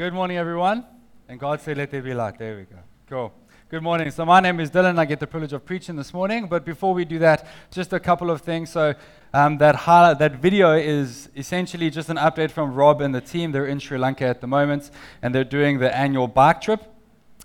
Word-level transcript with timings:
Good 0.00 0.14
morning, 0.14 0.38
everyone. 0.38 0.86
And 1.28 1.38
God 1.38 1.60
said, 1.60 1.76
Let 1.76 1.90
there 1.90 2.00
be 2.00 2.14
light. 2.14 2.38
There 2.38 2.56
we 2.56 2.62
go. 2.62 2.78
Cool. 3.06 3.34
Good 3.68 3.82
morning. 3.82 4.10
So, 4.10 4.24
my 4.24 4.40
name 4.40 4.58
is 4.58 4.70
Dylan. 4.70 4.98
I 4.98 5.04
get 5.04 5.20
the 5.20 5.26
privilege 5.26 5.52
of 5.52 5.66
preaching 5.66 5.94
this 5.94 6.14
morning. 6.14 6.46
But 6.46 6.64
before 6.64 6.94
we 6.94 7.04
do 7.04 7.18
that, 7.18 7.46
just 7.70 7.92
a 7.92 8.00
couple 8.00 8.30
of 8.30 8.40
things. 8.40 8.70
So, 8.70 8.94
um, 9.34 9.58
that, 9.58 9.74
highlight, 9.74 10.18
that 10.20 10.36
video 10.36 10.72
is 10.72 11.28
essentially 11.36 11.90
just 11.90 12.08
an 12.08 12.16
update 12.16 12.50
from 12.50 12.72
Rob 12.72 13.02
and 13.02 13.14
the 13.14 13.20
team. 13.20 13.52
They're 13.52 13.66
in 13.66 13.78
Sri 13.78 13.98
Lanka 13.98 14.24
at 14.24 14.40
the 14.40 14.46
moment, 14.46 14.90
and 15.20 15.34
they're 15.34 15.44
doing 15.44 15.80
the 15.80 15.94
annual 15.94 16.28
bike 16.28 16.62
trip. 16.62 16.82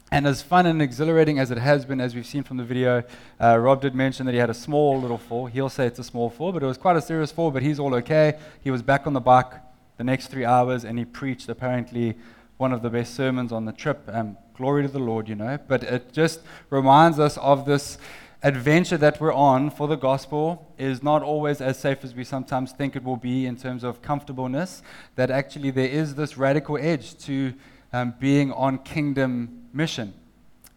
And 0.10 0.26
as 0.26 0.42
fun 0.42 0.66
and 0.66 0.82
exhilarating 0.82 1.40
as 1.40 1.52
it 1.52 1.58
has 1.58 1.84
been, 1.84 2.00
as 2.00 2.16
we've 2.16 2.26
seen 2.26 2.44
from 2.44 2.56
the 2.56 2.64
video, 2.64 3.04
uh, 3.38 3.58
Rob 3.58 3.82
did 3.82 3.94
mention 3.94 4.26
that 4.28 4.32
he 4.32 4.38
had 4.38 4.50
a 4.50 4.54
small 4.54 5.02
little 5.02 5.18
fall. 5.18 5.48
He'll 5.48 5.68
say 5.68 5.88
it's 5.88 6.00
a 6.00 6.06
small 6.06 6.30
fall, 6.30 6.54
but 6.54 6.64
it 6.64 6.68
was 6.68 6.78
quite 6.78 6.96
a 6.96 7.02
serious 7.02 7.34
fall, 7.34 7.52
but 7.52 7.64
he's 7.64 7.82
all 7.82 7.94
okay. 7.96 8.40
He 8.62 8.72
was 8.72 8.82
back 8.82 9.06
on 9.08 9.12
the 9.12 9.20
bike 9.20 9.52
the 9.98 10.04
next 10.04 10.28
three 10.28 10.46
hours, 10.46 10.84
and 10.84 11.00
he 11.00 11.06
preached 11.06 11.50
apparently 11.50 12.16
one 12.58 12.72
of 12.72 12.82
the 12.82 12.90
best 12.90 13.14
sermons 13.14 13.52
on 13.52 13.66
the 13.66 13.74
trip. 13.74 14.10
Um, 14.12 14.38
glory 14.56 14.84
to 14.84 14.90
the 14.90 15.00
Lord, 15.00 15.28
you 15.28 15.36
know. 15.36 15.60
But 15.68 15.84
it 15.84 16.14
just 16.14 16.42
reminds 16.70 17.20
us 17.20 17.38
of 17.38 17.66
this 17.66 17.98
adventure 18.44 18.98
that 18.98 19.20
we're 19.20 19.34
on 19.34 19.70
for 19.70 19.88
the 19.88 19.96
gospel 19.96 20.72
is 20.78 21.02
not 21.02 21.24
always 21.24 21.62
as 21.62 21.80
safe 21.80 22.04
as 22.04 22.14
we 22.14 22.24
sometimes 22.24 22.72
think 22.72 22.96
it 22.96 23.04
will 23.04 23.18
be 23.18 23.46
in 23.46 23.56
terms 23.56 23.84
of 23.84 24.02
comfortableness. 24.02 24.84
That 25.16 25.32
actually 25.32 25.72
there 25.72 25.90
is 25.90 26.16
this 26.16 26.38
radical 26.38 26.78
edge 26.78 27.18
to 27.26 27.54
um, 27.92 28.14
being 28.20 28.52
on 28.52 28.80
kingdom 28.80 29.68
mission. 29.74 30.14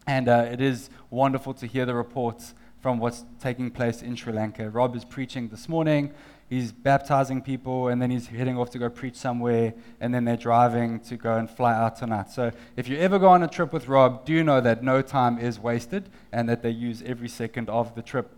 And 0.07 0.27
uh, 0.27 0.47
it 0.51 0.61
is 0.61 0.89
wonderful 1.09 1.53
to 1.55 1.67
hear 1.67 1.85
the 1.85 1.93
reports 1.93 2.53
from 2.81 2.97
what's 2.97 3.25
taking 3.39 3.69
place 3.69 4.01
in 4.01 4.15
Sri 4.15 4.33
Lanka. 4.33 4.69
Rob 4.69 4.95
is 4.95 5.05
preaching 5.05 5.49
this 5.49 5.69
morning 5.69 6.11
he's 6.49 6.71
baptizing 6.71 7.41
people, 7.41 7.89
and 7.89 8.01
then 8.01 8.09
he's 8.09 8.27
heading 8.27 8.57
off 8.57 8.71
to 8.71 8.79
go 8.79 8.89
preach 8.89 9.15
somewhere, 9.15 9.73
and 9.99 10.13
then 10.13 10.25
they're 10.25 10.35
driving 10.35 10.99
to 11.01 11.15
go 11.15 11.35
and 11.35 11.49
fly 11.49 11.73
out 11.73 11.95
tonight. 11.95 12.31
So 12.31 12.51
if 12.75 12.87
you 12.87 12.97
ever 12.97 13.19
go 13.19 13.27
on 13.27 13.43
a 13.43 13.47
trip 13.47 13.71
with 13.71 13.87
Rob, 13.87 14.25
do 14.25 14.43
know 14.43 14.59
that 14.61 14.83
no 14.83 15.01
time 15.01 15.37
is 15.37 15.59
wasted 15.59 16.09
and 16.31 16.49
that 16.49 16.63
they 16.63 16.71
use 16.71 17.03
every 17.05 17.29
second 17.29 17.69
of 17.69 17.95
the 17.95 18.01
trip. 18.01 18.31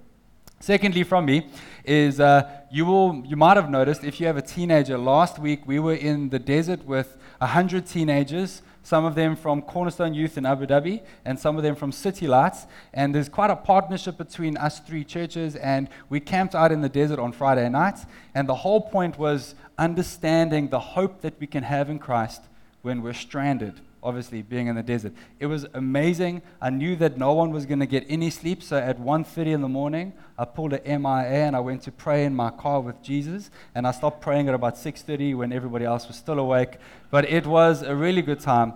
Secondly, 0.59 1.03
from 1.03 1.26
me, 1.26 1.48
is 1.86 2.20
uh, 2.20 2.48
you, 2.72 2.86
will, 2.86 3.23
you 3.26 3.36
might 3.36 3.58
have 3.58 3.70
noticed 3.70 4.03
if 4.03 4.20
you 4.20 4.28
have 4.28 4.38
a 4.38 4.44
teenager, 4.44 4.96
last 4.96 5.40
week 5.40 5.66
we 5.66 5.80
were 5.80 5.96
in 5.96 6.30
the 6.30 6.38
desert 6.38 6.86
with 6.86 7.18
100 7.40 7.88
teenagers 7.88 8.62
some 8.84 9.06
of 9.06 9.16
them 9.16 9.36
from 9.36 9.62
Cornerstone 9.62 10.14
Youth 10.14 10.38
in 10.38 10.46
Abu 10.46 10.66
Dhabi, 10.66 11.04
and 11.24 11.40
some 11.40 11.58
of 11.58 11.64
them 11.64 11.76
from 11.76 11.92
City 11.92 12.28
Lights. 12.28 12.66
And 12.94 13.14
there's 13.14 13.30
quite 13.30 13.52
a 13.52 13.56
partnership 13.56 14.18
between 14.18 14.58
us 14.58 14.80
three 14.80 15.04
churches, 15.04 15.56
and 15.56 15.90
we 16.10 16.20
camped 16.20 16.56
out 16.56 16.72
in 16.72 16.82
the 16.82 16.90
desert 16.90 17.20
on 17.20 17.32
Friday 17.32 17.68
nights. 17.70 18.06
And 18.34 18.50
the 18.50 18.56
whole 18.56 18.82
point 18.82 19.20
was 19.20 19.56
understanding 19.78 20.70
the 20.70 20.80
hope 20.80 21.22
that 21.22 21.40
we 21.40 21.48
can 21.48 21.64
have 21.64 21.90
in 21.90 22.00
Christ 22.00 22.42
when 22.82 23.02
we're 23.02 23.14
stranded 23.14 23.82
obviously 24.03 24.41
being 24.41 24.67
in 24.67 24.75
the 24.75 24.83
desert. 24.83 25.13
It 25.39 25.45
was 25.45 25.66
amazing. 25.73 26.41
I 26.61 26.69
knew 26.69 26.95
that 26.97 27.17
no 27.17 27.33
one 27.33 27.52
was 27.52 27.66
going 27.66 27.80
to 27.80 27.85
get 27.85 28.05
any 28.09 28.30
sleep, 28.30 28.63
so 28.63 28.77
at 28.77 28.99
1:30 28.99 29.53
in 29.53 29.61
the 29.61 29.69
morning, 29.69 30.13
I 30.38 30.45
pulled 30.45 30.73
a 30.73 30.81
MIA 30.85 31.45
and 31.45 31.55
I 31.55 31.59
went 31.59 31.83
to 31.83 31.91
pray 31.91 32.25
in 32.25 32.35
my 32.35 32.49
car 32.49 32.81
with 32.81 33.02
Jesus, 33.02 33.52
and 33.75 33.85
I 33.85 33.91
stopped 33.91 34.22
praying 34.22 34.47
at 34.49 34.55
about 34.55 34.75
6:30 34.75 35.35
when 35.35 35.52
everybody 35.52 35.85
else 35.85 36.07
was 36.07 36.17
still 36.17 36.39
awake. 36.39 36.77
But 37.09 37.29
it 37.29 37.45
was 37.45 37.81
a 37.81 37.95
really 37.95 38.22
good 38.22 38.39
time. 38.39 38.73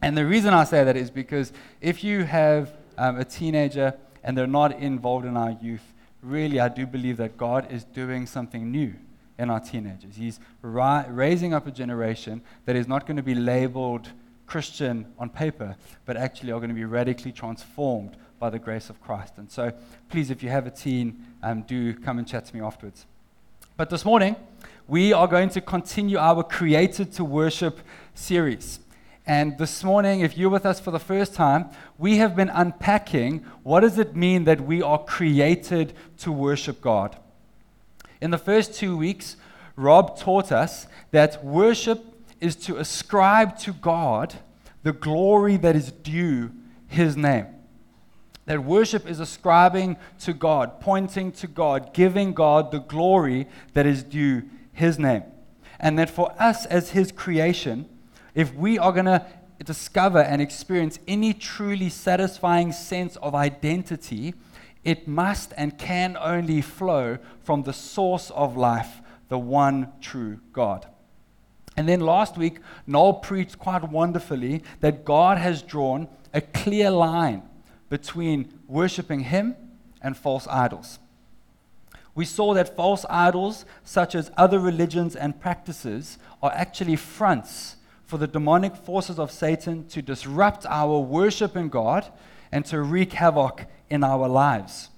And 0.00 0.16
the 0.16 0.26
reason 0.26 0.52
I 0.52 0.64
say 0.64 0.82
that 0.84 0.96
is 0.96 1.10
because 1.10 1.52
if 1.80 2.02
you 2.02 2.24
have 2.24 2.74
um, 2.98 3.18
a 3.18 3.24
teenager 3.24 3.94
and 4.24 4.36
they're 4.36 4.46
not 4.46 4.78
involved 4.78 5.26
in 5.26 5.36
our 5.36 5.56
youth, 5.62 5.92
really, 6.22 6.60
I 6.60 6.68
do 6.68 6.86
believe 6.86 7.16
that 7.18 7.36
God 7.36 7.70
is 7.70 7.84
doing 7.84 8.26
something 8.26 8.70
new 8.70 8.94
in 9.38 9.50
our 9.50 9.60
teenagers. 9.60 10.16
He's 10.16 10.40
ri- 10.60 11.04
raising 11.08 11.54
up 11.54 11.66
a 11.66 11.70
generation 11.70 12.42
that 12.64 12.76
is 12.76 12.86
not 12.86 13.06
going 13.06 13.16
to 13.16 13.22
be 13.22 13.34
labeled 13.34 14.10
Christian 14.46 15.12
on 15.18 15.30
paper, 15.30 15.76
but 16.04 16.16
actually 16.16 16.52
are 16.52 16.58
going 16.58 16.68
to 16.68 16.74
be 16.74 16.84
radically 16.84 17.32
transformed 17.32 18.16
by 18.38 18.50
the 18.50 18.58
grace 18.58 18.90
of 18.90 19.00
Christ. 19.00 19.34
And 19.38 19.50
so, 19.50 19.72
please, 20.10 20.30
if 20.30 20.42
you 20.42 20.48
have 20.48 20.66
a 20.66 20.70
teen, 20.70 21.24
um, 21.42 21.62
do 21.62 21.94
come 21.94 22.18
and 22.18 22.26
chat 22.26 22.46
to 22.46 22.54
me 22.54 22.60
afterwards. 22.60 23.06
But 23.76 23.88
this 23.88 24.04
morning, 24.04 24.36
we 24.88 25.12
are 25.12 25.28
going 25.28 25.48
to 25.50 25.60
continue 25.60 26.18
our 26.18 26.42
Created 26.42 27.12
to 27.12 27.24
Worship 27.24 27.80
series. 28.14 28.80
And 29.24 29.56
this 29.56 29.84
morning, 29.84 30.20
if 30.20 30.36
you're 30.36 30.50
with 30.50 30.66
us 30.66 30.80
for 30.80 30.90
the 30.90 30.98
first 30.98 31.34
time, 31.34 31.70
we 31.96 32.16
have 32.16 32.34
been 32.34 32.48
unpacking 32.48 33.44
what 33.62 33.80
does 33.80 33.96
it 33.96 34.16
mean 34.16 34.44
that 34.44 34.60
we 34.60 34.82
are 34.82 35.02
created 35.02 35.94
to 36.18 36.32
worship 36.32 36.80
God. 36.80 37.16
In 38.20 38.32
the 38.32 38.38
first 38.38 38.74
two 38.74 38.96
weeks, 38.96 39.36
Rob 39.76 40.18
taught 40.18 40.50
us 40.50 40.86
that 41.12 41.44
worship 41.44 42.11
is 42.42 42.56
to 42.56 42.76
ascribe 42.76 43.56
to 43.60 43.72
God 43.72 44.34
the 44.82 44.92
glory 44.92 45.56
that 45.56 45.76
is 45.76 45.92
due 45.92 46.50
his 46.88 47.16
name. 47.16 47.46
That 48.46 48.64
worship 48.64 49.08
is 49.08 49.20
ascribing 49.20 49.96
to 50.20 50.32
God, 50.32 50.80
pointing 50.80 51.30
to 51.32 51.46
God, 51.46 51.94
giving 51.94 52.34
God 52.34 52.72
the 52.72 52.80
glory 52.80 53.46
that 53.74 53.86
is 53.86 54.02
due 54.02 54.42
his 54.72 54.98
name. 54.98 55.22
And 55.78 55.96
that 55.98 56.10
for 56.10 56.34
us 56.40 56.66
as 56.66 56.90
his 56.90 57.12
creation, 57.12 57.88
if 58.34 58.52
we 58.54 58.78
are 58.78 58.92
going 58.92 59.06
to 59.06 59.24
discover 59.64 60.18
and 60.18 60.42
experience 60.42 60.98
any 61.06 61.32
truly 61.32 61.88
satisfying 61.88 62.72
sense 62.72 63.14
of 63.16 63.36
identity, 63.36 64.34
it 64.82 65.06
must 65.06 65.52
and 65.56 65.78
can 65.78 66.16
only 66.20 66.60
flow 66.60 67.18
from 67.40 67.62
the 67.62 67.72
source 67.72 68.30
of 68.30 68.56
life, 68.56 69.00
the 69.28 69.38
one 69.38 69.92
true 70.00 70.40
God. 70.52 70.88
And 71.76 71.88
then 71.88 72.00
last 72.00 72.36
week, 72.36 72.58
Noel 72.86 73.14
preached 73.14 73.58
quite 73.58 73.88
wonderfully 73.88 74.62
that 74.80 75.04
God 75.04 75.38
has 75.38 75.62
drawn 75.62 76.08
a 76.34 76.40
clear 76.40 76.90
line 76.90 77.42
between 77.88 78.58
worshiping 78.68 79.20
Him 79.20 79.56
and 80.02 80.16
false 80.16 80.46
idols. 80.48 80.98
We 82.14 82.24
saw 82.26 82.52
that 82.54 82.76
false 82.76 83.06
idols, 83.08 83.64
such 83.84 84.14
as 84.14 84.30
other 84.36 84.58
religions 84.58 85.16
and 85.16 85.40
practices, 85.40 86.18
are 86.42 86.52
actually 86.52 86.96
fronts 86.96 87.76
for 88.04 88.18
the 88.18 88.26
demonic 88.26 88.76
forces 88.76 89.18
of 89.18 89.30
Satan 89.30 89.86
to 89.88 90.02
disrupt 90.02 90.66
our 90.66 90.98
worship 90.98 91.56
in 91.56 91.70
God 91.70 92.12
and 92.50 92.66
to 92.66 92.82
wreak 92.82 93.14
havoc 93.14 93.64
in 93.88 94.04
our 94.04 94.28
lives. 94.28 94.90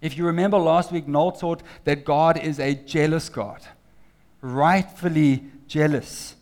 If 0.00 0.16
you 0.16 0.24
remember 0.24 0.56
last 0.56 0.90
week, 0.90 1.06
Noel 1.06 1.32
taught 1.32 1.62
that 1.84 2.04
God 2.04 2.38
is 2.38 2.58
a 2.58 2.74
jealous 2.74 3.28
God, 3.28 3.60
rightfully 4.40 5.44
jealous. 5.68 6.34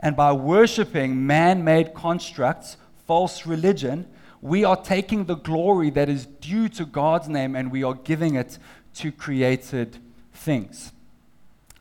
And 0.00 0.14
by 0.14 0.32
worshiping 0.32 1.26
man 1.26 1.64
made 1.64 1.94
constructs, 1.94 2.76
false 3.06 3.46
religion, 3.46 4.06
we 4.40 4.64
are 4.64 4.76
taking 4.76 5.24
the 5.24 5.34
glory 5.34 5.90
that 5.90 6.08
is 6.08 6.26
due 6.26 6.68
to 6.68 6.84
God's 6.84 7.28
name 7.28 7.56
and 7.56 7.72
we 7.72 7.82
are 7.82 7.94
giving 7.94 8.36
it 8.36 8.58
to 8.94 9.10
created 9.10 9.98
things. 10.32 10.92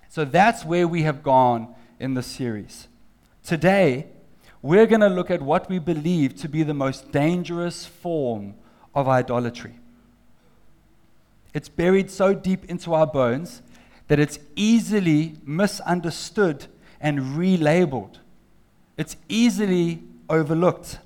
So 0.09 0.25
that's 0.25 0.65
where 0.65 0.87
we 0.87 1.03
have 1.03 1.21
gone 1.21 1.75
in 1.99 2.15
the 2.15 2.23
series. 2.23 2.87
Today, 3.43 4.07
we're 4.61 4.87
going 4.87 5.01
to 5.01 5.09
look 5.09 5.29
at 5.29 5.41
what 5.41 5.69
we 5.69 5.77
believe 5.77 6.35
to 6.37 6.49
be 6.49 6.63
the 6.63 6.73
most 6.73 7.11
dangerous 7.11 7.85
form 7.85 8.55
of 8.95 9.07
idolatry. 9.07 9.77
It's 11.53 11.69
buried 11.69 12.09
so 12.09 12.33
deep 12.33 12.65
into 12.65 12.93
our 12.93 13.07
bones 13.07 13.61
that 14.07 14.19
it's 14.19 14.39
easily 14.55 15.35
misunderstood 15.45 16.65
and 16.99 17.19
relabeled. 17.37 18.17
It's 18.97 19.15
easily 19.29 20.03
overlooked. 20.29 20.99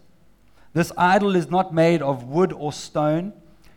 This 0.74 0.92
idol 0.98 1.36
is 1.36 1.50
not 1.50 1.74
made 1.74 2.02
of 2.02 2.24
wood 2.24 2.54
or 2.54 2.72
stone. 2.72 3.34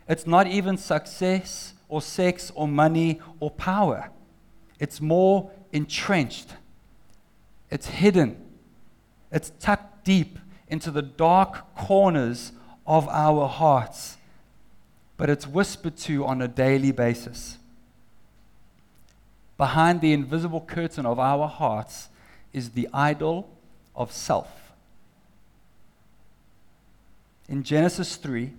It's 0.07 0.25
not 0.25 0.47
even 0.47 0.77
success 0.77 1.73
or 1.89 2.01
sex 2.01 2.51
or 2.55 2.67
money 2.67 3.19
or 3.39 3.51
power. 3.51 4.09
It's 4.79 5.01
more 5.01 5.51
entrenched. 5.71 6.55
It's 7.69 7.87
hidden. 7.87 8.41
It's 9.31 9.51
tucked 9.59 10.05
deep 10.05 10.39
into 10.67 10.91
the 10.91 11.01
dark 11.01 11.75
corners 11.75 12.53
of 12.87 13.07
our 13.09 13.47
hearts. 13.47 14.17
But 15.17 15.29
it's 15.29 15.47
whispered 15.47 15.97
to 15.97 16.25
on 16.25 16.41
a 16.41 16.47
daily 16.47 16.91
basis 16.91 17.57
behind 19.57 20.01
the 20.01 20.13
invisible 20.13 20.61
curtain 20.61 21.05
of 21.05 21.19
our 21.19 21.47
hearts 21.47 22.09
is 22.53 22.71
the 22.71 22.87
idol 22.93 23.49
of 23.95 24.11
self. 24.11 24.73
In 27.47 27.63
Genesis 27.63 28.15
3, 28.15 28.51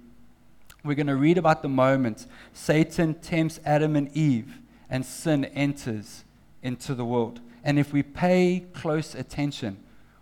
we're 0.84 0.94
going 0.94 1.08
to 1.08 1.16
read 1.16 1.38
about 1.38 1.62
the 1.62 1.68
moment 1.68 2.26
Satan 2.52 3.14
tempts 3.14 3.58
Adam 3.64 3.96
and 3.96 4.14
Eve 4.16 4.58
and 4.88 5.04
sin 5.04 5.44
enters 5.46 6.24
into 6.62 6.94
the 6.94 7.04
world. 7.04 7.40
And 7.64 7.78
if 7.78 7.92
we 7.92 8.02
pay 8.02 8.64
close 8.72 9.14
attention, 9.14 9.78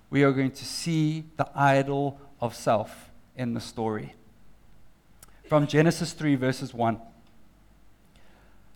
we 0.09 0.23
are 0.23 0.33
going 0.33 0.53
to 0.53 0.65
see 0.65 1.25
the 1.37 1.49
idol 1.55 2.19
of 2.41 2.55
self 2.55 3.11
in 3.37 3.53
the 3.53 3.61
story. 3.61 4.15
From 5.49 5.67
Genesis 5.67 6.13
3, 6.15 6.37
verses 6.37 6.73
1. 6.73 6.99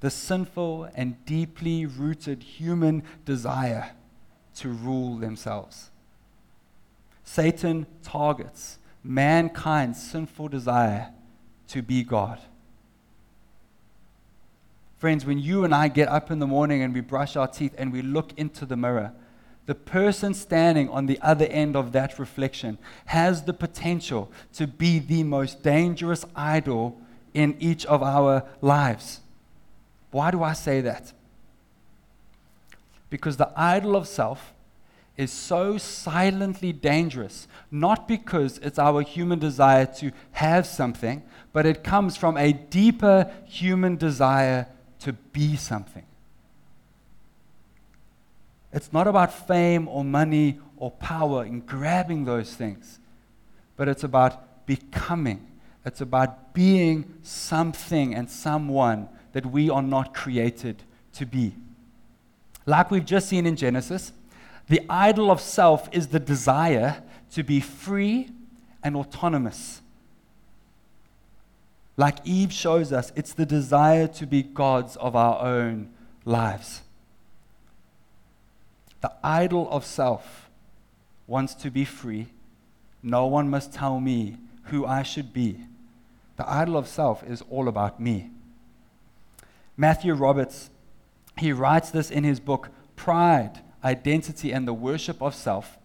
the 0.00 0.10
sinful 0.10 0.88
and 0.94 1.24
deeply 1.24 1.86
rooted 1.86 2.42
human 2.42 3.02
desire 3.24 3.92
to 4.56 4.68
rule 4.68 5.16
themselves. 5.16 5.90
Satan 7.22 7.86
targets 8.02 8.78
mankind's 9.02 10.02
sinful 10.02 10.48
desire 10.48 11.12
to 11.68 11.82
be 11.82 12.02
God. 12.02 12.40
Friends, 14.98 15.24
when 15.24 15.38
you 15.38 15.64
and 15.64 15.74
I 15.74 15.88
get 15.88 16.08
up 16.08 16.30
in 16.30 16.40
the 16.40 16.46
morning 16.46 16.82
and 16.82 16.92
we 16.92 17.00
brush 17.00 17.36
our 17.36 17.48
teeth 17.48 17.74
and 17.78 17.92
we 17.92 18.02
look 18.02 18.32
into 18.36 18.66
the 18.66 18.76
mirror, 18.76 19.12
the 19.64 19.74
person 19.74 20.34
standing 20.34 20.88
on 20.88 21.06
the 21.06 21.18
other 21.22 21.46
end 21.46 21.76
of 21.76 21.92
that 21.92 22.18
reflection 22.18 22.76
has 23.06 23.44
the 23.44 23.54
potential 23.54 24.30
to 24.54 24.66
be 24.66 24.98
the 24.98 25.22
most 25.22 25.62
dangerous 25.62 26.24
idol 26.34 27.00
in 27.32 27.56
each 27.60 27.86
of 27.86 28.02
our 28.02 28.44
lives. 28.60 29.20
Why 30.10 30.30
do 30.30 30.42
I 30.42 30.52
say 30.52 30.80
that? 30.80 31.12
Because 33.08 33.36
the 33.36 33.52
idol 33.56 33.96
of 33.96 34.06
self 34.06 34.52
is 35.16 35.32
so 35.32 35.76
silently 35.76 36.72
dangerous, 36.72 37.46
not 37.70 38.08
because 38.08 38.58
it's 38.58 38.78
our 38.78 39.02
human 39.02 39.38
desire 39.38 39.84
to 39.84 40.12
have 40.32 40.66
something, 40.66 41.22
but 41.52 41.66
it 41.66 41.84
comes 41.84 42.16
from 42.16 42.36
a 42.36 42.52
deeper 42.52 43.30
human 43.44 43.96
desire 43.96 44.66
to 45.00 45.12
be 45.12 45.56
something. 45.56 46.04
It's 48.72 48.92
not 48.92 49.06
about 49.08 49.46
fame 49.46 49.88
or 49.88 50.04
money 50.04 50.60
or 50.76 50.90
power 50.92 51.44
in 51.44 51.60
grabbing 51.60 52.24
those 52.24 52.54
things, 52.54 52.98
but 53.76 53.88
it's 53.88 54.04
about 54.04 54.66
becoming. 54.66 55.46
It's 55.84 56.00
about 56.00 56.54
being 56.54 57.12
something 57.22 58.14
and 58.14 58.30
someone 58.30 59.08
that 59.32 59.46
we 59.46 59.70
are 59.70 59.82
not 59.82 60.14
created 60.14 60.82
to 61.14 61.26
be. 61.26 61.54
Like 62.66 62.90
we've 62.90 63.04
just 63.04 63.28
seen 63.28 63.46
in 63.46 63.56
Genesis, 63.56 64.12
the 64.68 64.80
idol 64.88 65.30
of 65.30 65.40
self 65.40 65.88
is 65.92 66.08
the 66.08 66.20
desire 66.20 67.02
to 67.32 67.42
be 67.42 67.60
free 67.60 68.30
and 68.82 68.96
autonomous. 68.96 69.80
Like 71.96 72.18
Eve 72.24 72.52
shows 72.52 72.92
us, 72.92 73.12
it's 73.16 73.34
the 73.34 73.44
desire 73.44 74.06
to 74.08 74.26
be 74.26 74.42
gods 74.42 74.96
of 74.96 75.14
our 75.16 75.40
own 75.44 75.90
lives. 76.24 76.82
The 79.00 79.12
idol 79.22 79.68
of 79.70 79.84
self 79.84 80.48
wants 81.26 81.54
to 81.56 81.70
be 81.70 81.84
free. 81.84 82.28
No 83.02 83.26
one 83.26 83.48
must 83.48 83.72
tell 83.72 84.00
me 84.00 84.36
who 84.64 84.86
I 84.86 85.02
should 85.02 85.32
be. 85.32 85.58
The 86.36 86.48
idol 86.48 86.76
of 86.76 86.86
self 86.86 87.22
is 87.22 87.42
all 87.50 87.68
about 87.68 88.00
me. 88.00 88.30
Matthew 89.80 90.12
Roberts, 90.12 90.68
he 91.38 91.54
writes 91.54 91.88
this 91.88 92.10
in 92.10 92.22
his 92.22 92.38
book, 92.38 92.68
Pride 92.96 93.62
identity, 93.82 94.52
and 94.52 94.68
the 94.68 94.74
worship 94.74 95.22
of 95.22 95.34
self. 95.34 95.78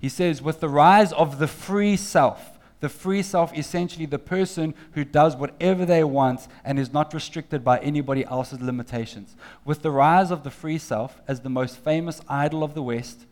He 0.00 0.08
says, 0.08 0.42
with 0.42 0.58
the 0.58 0.68
rise 0.68 1.12
of 1.12 1.38
the 1.38 1.46
free 1.46 1.96
self, 1.96 2.58
the 2.80 2.88
free 2.88 3.22
self, 3.22 3.56
essentially 3.56 4.06
the 4.06 4.18
person 4.18 4.74
who 4.94 5.04
does 5.04 5.36
whatever 5.36 5.86
they 5.86 6.02
want 6.02 6.48
and 6.64 6.80
is 6.80 6.92
not 6.92 7.14
restricted 7.14 7.62
by 7.62 7.78
anybody 7.78 8.24
else's 8.24 8.60
limitations. 8.60 9.36
With 9.64 9.82
the 9.82 9.92
rise 9.92 10.32
of 10.32 10.42
the 10.42 10.50
free 10.50 10.78
self 10.78 11.20
as 11.28 11.42
the 11.42 11.48
most 11.48 11.76
famous 11.76 12.22
idol 12.28 12.64
of 12.64 12.74
the 12.74 12.82
West, 12.82 13.24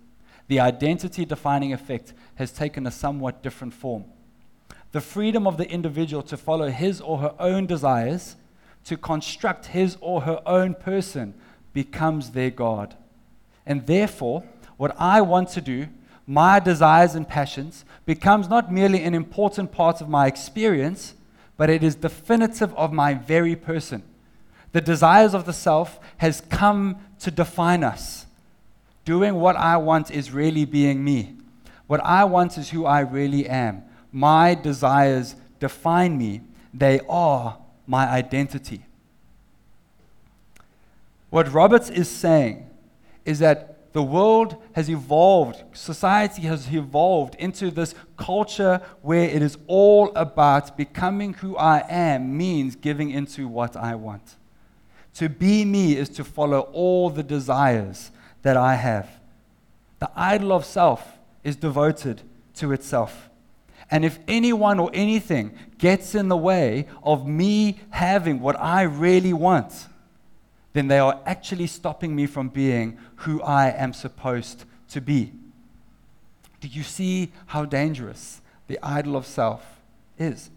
the 0.47 0.61
identity 0.61 1.25
defining 1.25 1.73
effect 1.73 2.13
has 2.37 2.53
taken 2.53 2.87
a 2.87 2.93
somewhat 2.93 3.43
different 3.43 3.75
form. 3.75 4.05
The 4.93 5.01
freedom 5.01 5.49
of 5.49 5.57
the 5.57 5.69
individual 5.69 6.23
to 6.23 6.37
follow 6.37 6.69
his 6.71 7.01
or 7.01 7.19
her 7.19 7.35
own 7.41 7.67
desires, 7.67 8.37
to 8.85 8.97
construct 8.97 9.67
his 9.67 9.97
or 10.01 10.23
her 10.23 10.43
own 10.47 10.75
person, 10.75 11.35
becomes 11.73 12.31
their 12.31 12.51
God. 12.51 12.97
And 13.67 13.87
therefore, 13.87 14.45
what 14.77 14.95
I 14.99 15.21
want 15.21 15.51
to 15.51 15.61
do, 15.61 15.89
my 16.27 16.59
desires 16.59 17.15
and 17.15 17.29
passions, 17.29 17.85
becomes 18.07 18.49
not 18.49 18.73
merely 18.73 19.03
an 19.03 19.15
important 19.15 19.73
part 19.73 20.01
of 20.01 20.09
my 20.09 20.27
experience, 20.27 21.15
but 21.57 21.71
it 21.71 21.83
is 21.83 21.95
definitive 21.95 22.75
of 22.75 22.93
my 22.93 23.15
very 23.15 23.55
person. 23.55 24.03
The 24.73 24.81
desires 24.81 25.35
of 25.35 25.47
the 25.47 25.53
self 25.53 26.01
has 26.19 26.41
come 26.41 26.99
to 27.21 27.31
define 27.31 27.85
us. 27.85 28.27
Doing 29.05 29.35
what 29.35 29.57
I 29.57 29.77
want 29.77 30.11
is 30.11 30.31
really 30.31 30.65
being 30.65 31.05
me. 31.05 31.37
What 31.87 32.01
I 32.05 32.25
want 32.25 32.57
is 32.57 32.71
who 32.71 32.87
I 32.87 33.01
really 33.01 33.49
am. 33.49 33.83
My 34.13 34.55
desires 34.55 35.35
define 35.59 36.17
me, 36.17 36.41
they 36.73 37.01
are 37.09 37.59
my 37.91 38.09
identity. 38.09 38.85
What 41.29 41.53
Roberts 41.53 41.91
is 41.91 42.09
saying 42.09 42.71
is 43.25 43.41
that 43.41 43.93
the 43.93 44.03
world 44.03 44.57
has 44.75 44.89
evolved, 44.89 45.65
society 45.73 46.43
has 46.43 46.73
evolved 46.73 47.35
into 47.35 47.73
this 47.73 47.97
culture 48.17 48.81
where 49.03 49.29
it 49.29 49.43
is 49.43 49.59
all 49.67 50.13
about 50.15 50.77
becoming 50.77 51.35
who 51.35 51.57
I 51.57 51.85
am, 51.89 52.37
means 52.39 52.77
giving 52.77 53.11
into 53.11 53.49
what 53.49 53.77
I 53.77 53.97
want. 53.97 54.37
To 55.15 55.29
be 55.29 55.65
me 55.65 55.97
is 55.97 56.09
to 56.11 56.23
follow 56.23 56.61
all 56.73 57.11
the 57.11 57.25
desires 57.25 58.13
that 58.43 58.57
I 58.57 58.77
have. 58.77 59.21
The 59.99 60.11
idol 60.15 60.53
of 60.53 60.65
self 60.65 61.19
is 61.43 61.57
devoted 61.57 62.23
to 62.55 62.71
itself. 62.71 63.30
And 63.91 64.05
if 64.05 64.19
anyone 64.29 64.79
or 64.79 64.91
anything 64.95 65.53
gets 65.79 66.15
in 66.15 66.29
the 66.29 66.37
way 66.37 66.87
of 67.03 67.27
me 67.27 67.81
having 67.91 68.41
what 68.41 68.59
I 68.61 68.83
really 68.83 69.33
want, 69.33 69.89
then 70.73 70.87
they 70.87 71.01
are 71.01 71.21
actually 71.27 71.67
stopping 71.67 72.15
me 72.15 72.27
from 72.27 72.49
being 72.49 72.99
who 73.17 73.43
I 73.43 73.71
am 73.71 73.93
supposed 73.93 74.65
to 74.91 75.01
be. 75.01 75.33
Do 76.61 76.69
you 76.69 76.83
see 76.83 77.33
how 77.47 77.65
dangerous 77.65 78.41
the 78.69 78.79
idol 78.83 79.17
of 79.17 79.27
self 79.27 79.81
is? 80.19 80.51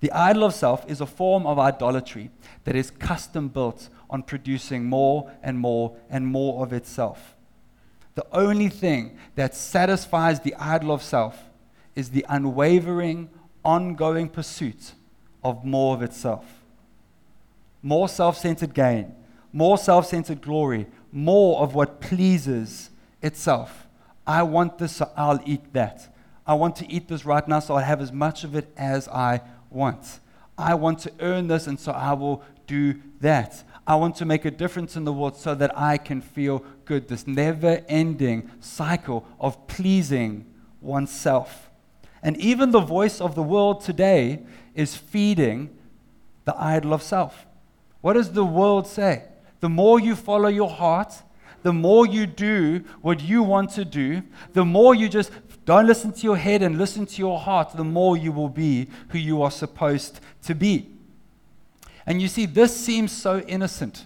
The 0.00 0.12
idol 0.12 0.44
of 0.44 0.54
self 0.54 0.88
is 0.88 1.00
a 1.00 1.06
form 1.06 1.46
of 1.46 1.58
idolatry 1.58 2.30
that 2.64 2.76
is 2.76 2.90
custom 2.90 3.48
built 3.48 3.88
on 4.08 4.22
producing 4.22 4.84
more 4.84 5.32
and 5.42 5.58
more 5.58 5.96
and 6.08 6.26
more 6.26 6.62
of 6.62 6.72
itself. 6.72 7.34
The 8.14 8.26
only 8.32 8.68
thing 8.68 9.18
that 9.34 9.54
satisfies 9.54 10.40
the 10.40 10.54
idol 10.56 10.92
of 10.92 11.02
self 11.02 11.42
is 11.96 12.10
the 12.10 12.24
unwavering, 12.28 13.28
ongoing 13.64 14.28
pursuit 14.28 14.92
of 15.42 15.64
more 15.64 15.96
of 15.96 16.02
itself 16.02 16.44
more 17.86 18.08
self 18.08 18.36
centered 18.36 18.74
gain, 18.74 19.14
more 19.52 19.78
self 19.78 20.06
centered 20.06 20.42
glory, 20.42 20.86
more 21.12 21.62
of 21.62 21.74
what 21.74 22.00
pleases 22.00 22.90
itself. 23.22 23.86
I 24.26 24.42
want 24.42 24.78
this, 24.78 24.96
so 24.96 25.10
I'll 25.16 25.40
eat 25.46 25.72
that. 25.72 26.12
I 26.44 26.54
want 26.54 26.74
to 26.76 26.92
eat 26.92 27.06
this 27.06 27.24
right 27.24 27.46
now, 27.46 27.60
so 27.60 27.74
I'll 27.74 27.84
have 27.84 28.02
as 28.02 28.12
much 28.12 28.42
of 28.42 28.56
it 28.56 28.72
as 28.76 29.06
I 29.06 29.40
want. 29.70 30.18
I 30.58 30.74
want 30.74 30.98
to 31.00 31.12
earn 31.20 31.46
this, 31.46 31.68
and 31.68 31.78
so 31.78 31.92
I 31.92 32.12
will 32.14 32.42
do 32.66 33.00
that. 33.20 33.62
I 33.86 33.94
want 33.94 34.16
to 34.16 34.24
make 34.24 34.44
a 34.44 34.50
difference 34.50 34.96
in 34.96 35.04
the 35.04 35.12
world 35.12 35.36
so 35.36 35.54
that 35.54 35.78
I 35.78 35.96
can 35.96 36.20
feel 36.20 36.64
good. 36.86 37.06
This 37.06 37.24
never 37.24 37.84
ending 37.88 38.50
cycle 38.58 39.24
of 39.38 39.68
pleasing 39.68 40.44
oneself. 40.80 41.65
And 42.26 42.36
even 42.38 42.72
the 42.72 42.80
voice 42.80 43.20
of 43.20 43.36
the 43.36 43.42
world 43.42 43.82
today 43.82 44.40
is 44.74 44.96
feeding 44.96 45.70
the 46.44 46.60
idol 46.60 46.92
of 46.92 47.00
self. 47.00 47.46
What 48.00 48.14
does 48.14 48.32
the 48.32 48.44
world 48.44 48.88
say? 48.88 49.22
The 49.60 49.68
more 49.68 50.00
you 50.00 50.16
follow 50.16 50.48
your 50.48 50.68
heart, 50.68 51.22
the 51.62 51.72
more 51.72 52.04
you 52.04 52.26
do 52.26 52.82
what 53.00 53.22
you 53.22 53.44
want 53.44 53.70
to 53.74 53.84
do, 53.84 54.24
the 54.54 54.64
more 54.64 54.92
you 54.92 55.08
just 55.08 55.30
don't 55.64 55.86
listen 55.86 56.12
to 56.14 56.22
your 56.22 56.36
head 56.36 56.62
and 56.62 56.76
listen 56.78 57.06
to 57.06 57.18
your 57.18 57.38
heart, 57.38 57.76
the 57.76 57.84
more 57.84 58.16
you 58.16 58.32
will 58.32 58.48
be 58.48 58.88
who 59.10 59.18
you 59.18 59.40
are 59.40 59.50
supposed 59.52 60.18
to 60.42 60.54
be. 60.56 60.90
And 62.06 62.20
you 62.20 62.26
see, 62.26 62.44
this 62.44 62.76
seems 62.76 63.12
so 63.12 63.38
innocent 63.38 64.04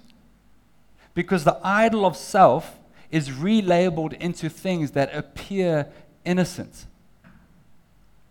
because 1.14 1.44
the 1.44 1.58
idol 1.64 2.04
of 2.04 2.18
self 2.18 2.78
is 3.10 3.30
relabeled 3.30 4.12
into 4.12 4.50
things 4.50 4.90
that 4.90 5.14
appear 5.14 5.90
innocent 6.26 6.84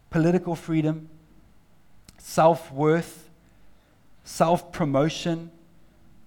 political 0.10 0.56
freedom, 0.56 1.10
self 2.18 2.72
worth, 2.72 3.30
self 4.24 4.72
promotion, 4.72 5.52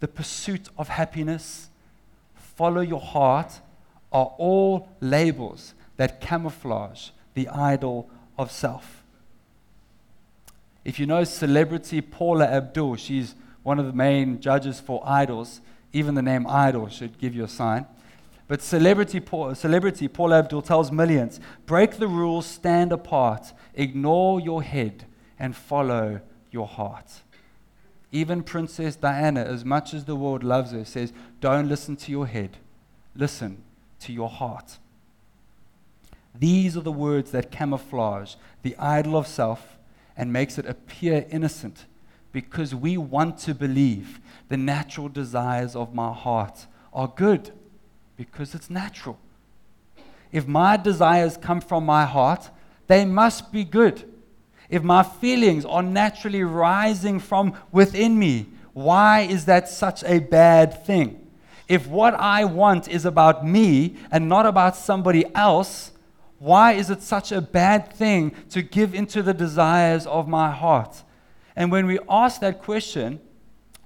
the 0.00 0.08
pursuit 0.08 0.68
of 0.76 0.88
happiness, 0.88 1.68
follow 2.34 2.80
your 2.80 3.00
heart 3.00 3.60
are 4.12 4.34
all 4.38 4.88
labels 5.00 5.74
that 5.96 6.20
camouflage 6.20 7.10
the 7.34 7.48
idol 7.48 8.08
of 8.36 8.50
self. 8.50 9.02
If 10.84 10.98
you 10.98 11.06
know 11.06 11.24
celebrity 11.24 12.00
Paula 12.00 12.46
Abdul, 12.46 12.96
she's 12.96 13.34
one 13.62 13.78
of 13.78 13.86
the 13.86 13.92
main 13.92 14.40
judges 14.40 14.80
for 14.80 15.02
idols. 15.06 15.60
Even 15.92 16.14
the 16.14 16.22
name 16.22 16.46
idol 16.46 16.88
should 16.88 17.18
give 17.18 17.34
you 17.34 17.44
a 17.44 17.48
sign. 17.48 17.86
But 18.48 18.60
celebrity 18.60 19.20
Paul, 19.20 19.54
celebrity 19.54 20.08
Paula 20.08 20.40
Abdul 20.40 20.62
tells 20.62 20.92
millions 20.92 21.40
break 21.66 21.98
the 21.98 22.08
rules, 22.08 22.46
stand 22.46 22.92
apart, 22.92 23.52
ignore 23.74 24.40
your 24.40 24.62
head, 24.62 25.06
and 25.38 25.56
follow 25.56 26.20
your 26.50 26.66
heart. 26.66 27.22
Even 28.10 28.42
Princess 28.42 28.94
Diana, 28.94 29.40
as 29.40 29.64
much 29.64 29.94
as 29.94 30.04
the 30.04 30.16
world 30.16 30.44
loves 30.44 30.72
her, 30.72 30.84
says, 30.84 31.12
Don't 31.40 31.68
listen 31.68 31.96
to 31.96 32.10
your 32.10 32.26
head, 32.26 32.58
listen 33.16 33.62
to 34.00 34.12
your 34.12 34.28
heart. 34.28 34.78
These 36.34 36.76
are 36.76 36.82
the 36.82 36.92
words 36.92 37.30
that 37.30 37.50
camouflage 37.50 38.34
the 38.62 38.76
idol 38.76 39.16
of 39.16 39.26
self 39.26 39.78
and 40.16 40.32
makes 40.32 40.58
it 40.58 40.66
appear 40.66 41.26
innocent 41.30 41.86
because 42.32 42.74
we 42.74 42.96
want 42.96 43.38
to 43.38 43.54
believe 43.54 44.20
the 44.48 44.56
natural 44.56 45.08
desires 45.08 45.76
of 45.76 45.94
my 45.94 46.12
heart 46.12 46.66
are 46.92 47.08
good 47.08 47.52
because 48.16 48.54
it's 48.54 48.70
natural. 48.70 49.18
If 50.30 50.46
my 50.46 50.76
desires 50.76 51.36
come 51.36 51.60
from 51.60 51.84
my 51.84 52.04
heart, 52.04 52.50
they 52.86 53.04
must 53.04 53.52
be 53.52 53.64
good. 53.64 54.08
If 54.68 54.82
my 54.82 55.02
feelings 55.02 55.64
are 55.64 55.82
naturally 55.82 56.42
rising 56.42 57.18
from 57.18 57.54
within 57.70 58.18
me, 58.18 58.46
why 58.72 59.20
is 59.20 59.44
that 59.44 59.68
such 59.68 60.02
a 60.04 60.18
bad 60.18 60.84
thing? 60.86 61.18
If 61.68 61.86
what 61.86 62.14
I 62.14 62.44
want 62.44 62.88
is 62.88 63.04
about 63.04 63.46
me 63.46 63.96
and 64.10 64.28
not 64.28 64.46
about 64.46 64.76
somebody 64.76 65.24
else, 65.34 65.92
why 66.38 66.72
is 66.72 66.90
it 66.90 67.02
such 67.02 67.32
a 67.32 67.40
bad 67.40 67.92
thing 67.92 68.34
to 68.50 68.62
give 68.62 68.94
into 68.94 69.22
the 69.22 69.34
desires 69.34 70.06
of 70.06 70.26
my 70.26 70.50
heart? 70.50 71.02
And 71.54 71.70
when 71.70 71.86
we 71.86 71.98
ask 72.08 72.40
that 72.40 72.62
question, 72.62 73.20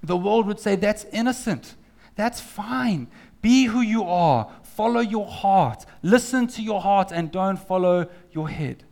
the 0.01 0.17
world 0.17 0.47
would 0.47 0.59
say, 0.59 0.75
That's 0.75 1.05
innocent. 1.11 1.75
That's 2.15 2.41
fine. 2.41 3.07
Be 3.47 3.63
who 3.63 3.79
you 3.79 4.03
are. 4.03 4.51
Follow 4.61 4.99
your 4.99 5.25
heart. 5.25 5.85
Listen 6.03 6.47
to 6.47 6.61
your 6.61 6.81
heart 6.81 7.13
and 7.13 7.31
don't 7.31 7.55
follow 7.55 8.09
your 8.33 8.49
head. 8.49 8.83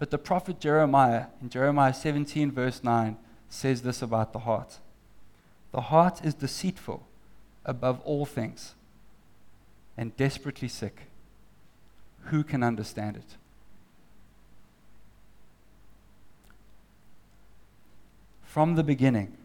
But 0.00 0.10
the 0.10 0.18
prophet 0.18 0.58
Jeremiah, 0.58 1.26
in 1.40 1.48
Jeremiah 1.48 1.94
17, 1.94 2.50
verse 2.50 2.82
9, 2.82 3.16
says 3.48 3.82
this 3.82 4.02
about 4.02 4.32
the 4.32 4.40
heart 4.40 4.80
The 5.70 5.82
heart 5.82 6.24
is 6.24 6.34
deceitful 6.34 7.06
above 7.64 8.00
all 8.00 8.26
things 8.26 8.74
and 9.96 10.16
desperately 10.16 10.66
sick. 10.66 11.02
Who 12.30 12.42
can 12.42 12.64
understand 12.64 13.16
it? 13.16 13.36
From 18.42 18.74
the 18.74 18.82
beginning, 18.82 19.36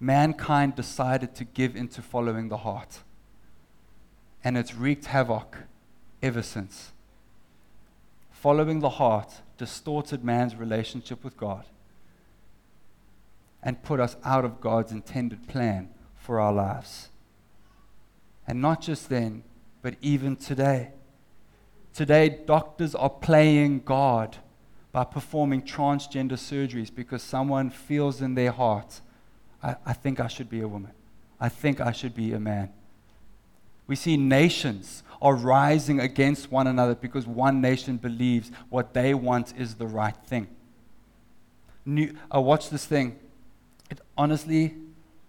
mankind 0.00 0.74
decided 0.74 1.34
to 1.36 1.44
give 1.44 1.76
into 1.76 2.00
following 2.00 2.48
the 2.48 2.56
heart. 2.58 3.00
And 4.42 4.56
it's 4.56 4.74
wreaked 4.74 5.04
havoc 5.06 5.58
ever 6.22 6.42
since. 6.42 6.92
Following 8.30 8.80
the 8.80 8.90
heart 8.90 9.42
distorted 9.58 10.24
man's 10.24 10.56
relationship 10.56 11.22
with 11.22 11.36
God 11.36 11.66
and 13.62 13.82
put 13.82 14.00
us 14.00 14.16
out 14.24 14.46
of 14.46 14.60
God's 14.60 14.90
intended 14.90 15.46
plan 15.46 15.90
for 16.16 16.40
our 16.40 16.52
lives. 16.52 17.10
And 18.46 18.62
not 18.62 18.80
just 18.80 19.10
then, 19.10 19.44
but 19.82 19.96
even 20.00 20.36
today. 20.36 20.92
Today, 21.92 22.28
doctors 22.46 22.94
are 22.94 23.10
playing 23.10 23.80
God 23.80 24.38
by 24.92 25.04
performing 25.04 25.62
transgender 25.62 26.32
surgeries 26.32 26.94
because 26.94 27.22
someone 27.22 27.68
feels 27.70 28.22
in 28.22 28.34
their 28.34 28.52
heart, 28.52 29.00
I, 29.62 29.76
I 29.86 29.92
think 29.92 30.20
I 30.20 30.28
should 30.28 30.48
be 30.48 30.60
a 30.60 30.68
woman. 30.68 30.92
I 31.40 31.48
think 31.48 31.80
I 31.80 31.92
should 31.92 32.14
be 32.14 32.32
a 32.32 32.40
man. 32.40 32.70
We 33.86 33.96
see 33.96 34.16
nations 34.16 35.02
are 35.20 35.34
rising 35.34 36.00
against 36.00 36.50
one 36.50 36.66
another 36.66 36.94
because 36.94 37.26
one 37.26 37.60
nation 37.60 37.96
believes 37.96 38.50
what 38.68 38.94
they 38.94 39.14
want 39.14 39.52
is 39.58 39.74
the 39.74 39.86
right 39.86 40.16
thing. 40.26 40.48
New, 41.84 42.14
uh, 42.30 42.36
I 42.36 42.38
watched 42.38 42.70
this 42.70 42.86
thing. 42.86 43.18
It 43.90 44.00
honestly 44.16 44.76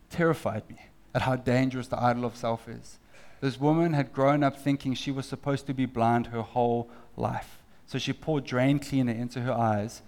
terrified 0.09 0.69
me 0.69 0.77
at 1.13 1.23
how 1.23 1.35
dangerous 1.35 1.87
the 1.87 2.01
idol 2.01 2.25
of 2.25 2.35
self 2.35 2.67
is. 2.67 2.99
This 3.39 3.59
woman 3.59 3.93
had 3.93 4.13
grown 4.13 4.43
up 4.43 4.57
thinking 4.59 4.93
she 4.93 5.11
was 5.11 5.25
supposed 5.25 5.65
to 5.67 5.73
be 5.73 5.85
blind 5.85 6.27
her 6.27 6.41
whole 6.41 6.89
life. 7.17 7.57
So 7.87 7.97
she 7.97 8.13
poured 8.13 8.45
drain 8.45 8.79
cleaner 8.79 9.11
into 9.11 9.41
her 9.41 9.51
eyes 9.51 10.03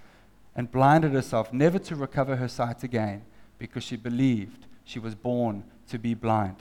and 0.56 0.72
blinded 0.72 1.13
herself, 1.13 1.51
never 1.51 1.80
to 1.80 1.96
recover 1.96 2.36
her 2.36 2.48
sight 2.48 2.84
again, 2.84 3.24
because 3.57 3.83
she 3.83 3.95
believed 3.95 4.65
she 4.83 5.00
was 5.00 5.15
born 5.15 5.63
to 5.89 5.98
be 5.98 6.13
blind. 6.13 6.57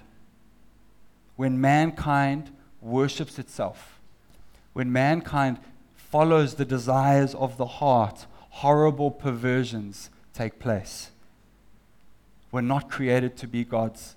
When 1.36 1.60
mankind 1.60 2.50
worships 2.80 3.38
itself, 3.38 4.00
when 4.72 4.92
mankind 4.92 5.58
follows 5.94 6.54
the 6.54 6.64
desires 6.64 7.34
of 7.34 7.56
the 7.56 7.66
heart, 7.66 8.26
horrible 8.50 9.10
perversions 9.10 10.10
take 10.34 10.58
place. 10.58 11.10
We're 12.50 12.60
not 12.60 12.90
created 12.90 13.36
to 13.38 13.48
be 13.48 13.64
gods. 13.64 14.14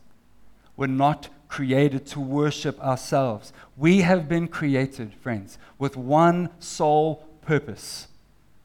We're 0.75 0.87
not 0.87 1.29
created 1.47 2.05
to 2.07 2.19
worship 2.19 2.79
ourselves. 2.81 3.53
We 3.77 4.01
have 4.01 4.27
been 4.27 4.49
created, 4.49 5.13
friends, 5.13 5.57
with 5.79 5.95
one 5.95 6.49
sole 6.59 7.25
purpose 7.41 8.07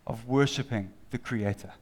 of 0.07 0.27
worshiping 0.27 0.91
the 1.11 1.19
Creator. 1.19 1.73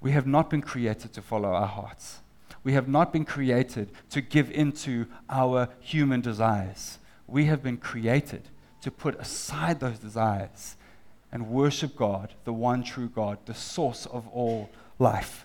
We 0.00 0.12
have 0.12 0.26
not 0.26 0.50
been 0.50 0.62
created 0.62 1.12
to 1.14 1.22
follow 1.22 1.48
our 1.48 1.66
hearts. 1.66 2.20
We 2.62 2.72
have 2.72 2.88
not 2.88 3.12
been 3.12 3.24
created 3.24 3.90
to 4.10 4.20
give 4.20 4.50
into 4.50 5.06
our 5.28 5.68
human 5.80 6.20
desires 6.20 6.98
we 7.26 7.46
have 7.46 7.62
been 7.62 7.76
created 7.76 8.42
to 8.82 8.90
put 8.90 9.18
aside 9.18 9.80
those 9.80 9.98
desires 9.98 10.76
and 11.32 11.48
worship 11.48 11.96
God, 11.96 12.34
the 12.44 12.52
one 12.52 12.82
true 12.82 13.08
God, 13.08 13.38
the 13.46 13.54
source 13.54 14.06
of 14.06 14.28
all 14.28 14.70
life. 14.98 15.44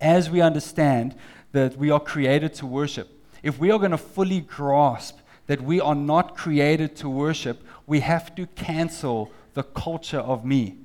As 0.00 0.30
we 0.30 0.40
understand 0.40 1.14
that 1.52 1.76
we 1.76 1.90
are 1.90 2.00
created 2.00 2.54
to 2.54 2.66
worship, 2.66 3.08
if 3.42 3.58
we 3.58 3.70
are 3.70 3.78
going 3.78 3.90
to 3.90 3.98
fully 3.98 4.40
grasp 4.40 5.18
that 5.46 5.62
we 5.62 5.80
are 5.80 5.94
not 5.94 6.36
created 6.36 6.94
to 6.96 7.08
worship, 7.08 7.62
we 7.86 8.00
have 8.00 8.34
to 8.36 8.46
cancel 8.48 9.32
the 9.54 9.62
culture 9.62 10.20
of 10.20 10.44
me. 10.44 10.76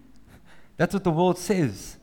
That's 0.77 0.93
what 0.93 1.03
the 1.03 1.11
world 1.11 1.37
says. 1.37 1.94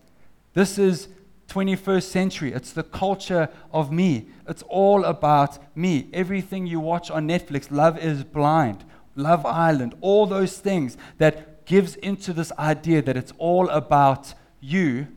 This 0.54 0.78
is 0.78 1.08
21st 1.48 2.02
century. 2.04 2.52
It's 2.52 2.72
the 2.72 2.82
culture 2.82 3.48
of 3.72 3.92
me. 3.92 4.28
It's 4.48 4.62
all 4.68 5.04
about 5.04 5.58
me. 5.76 6.08
Everything 6.12 6.66
you 6.66 6.80
watch 6.80 7.10
on 7.10 7.28
Netflix, 7.28 7.70
Love 7.70 7.98
is 7.98 8.24
Blind, 8.24 8.84
Love 9.16 9.44
Island, 9.44 9.94
all 10.00 10.26
those 10.26 10.58
things 10.58 10.96
that 11.18 11.66
gives 11.66 11.96
into 11.96 12.32
this 12.32 12.52
idea 12.58 13.02
that 13.02 13.16
it's 13.16 13.32
all 13.38 13.68
about 13.68 14.34
you. 14.60 15.08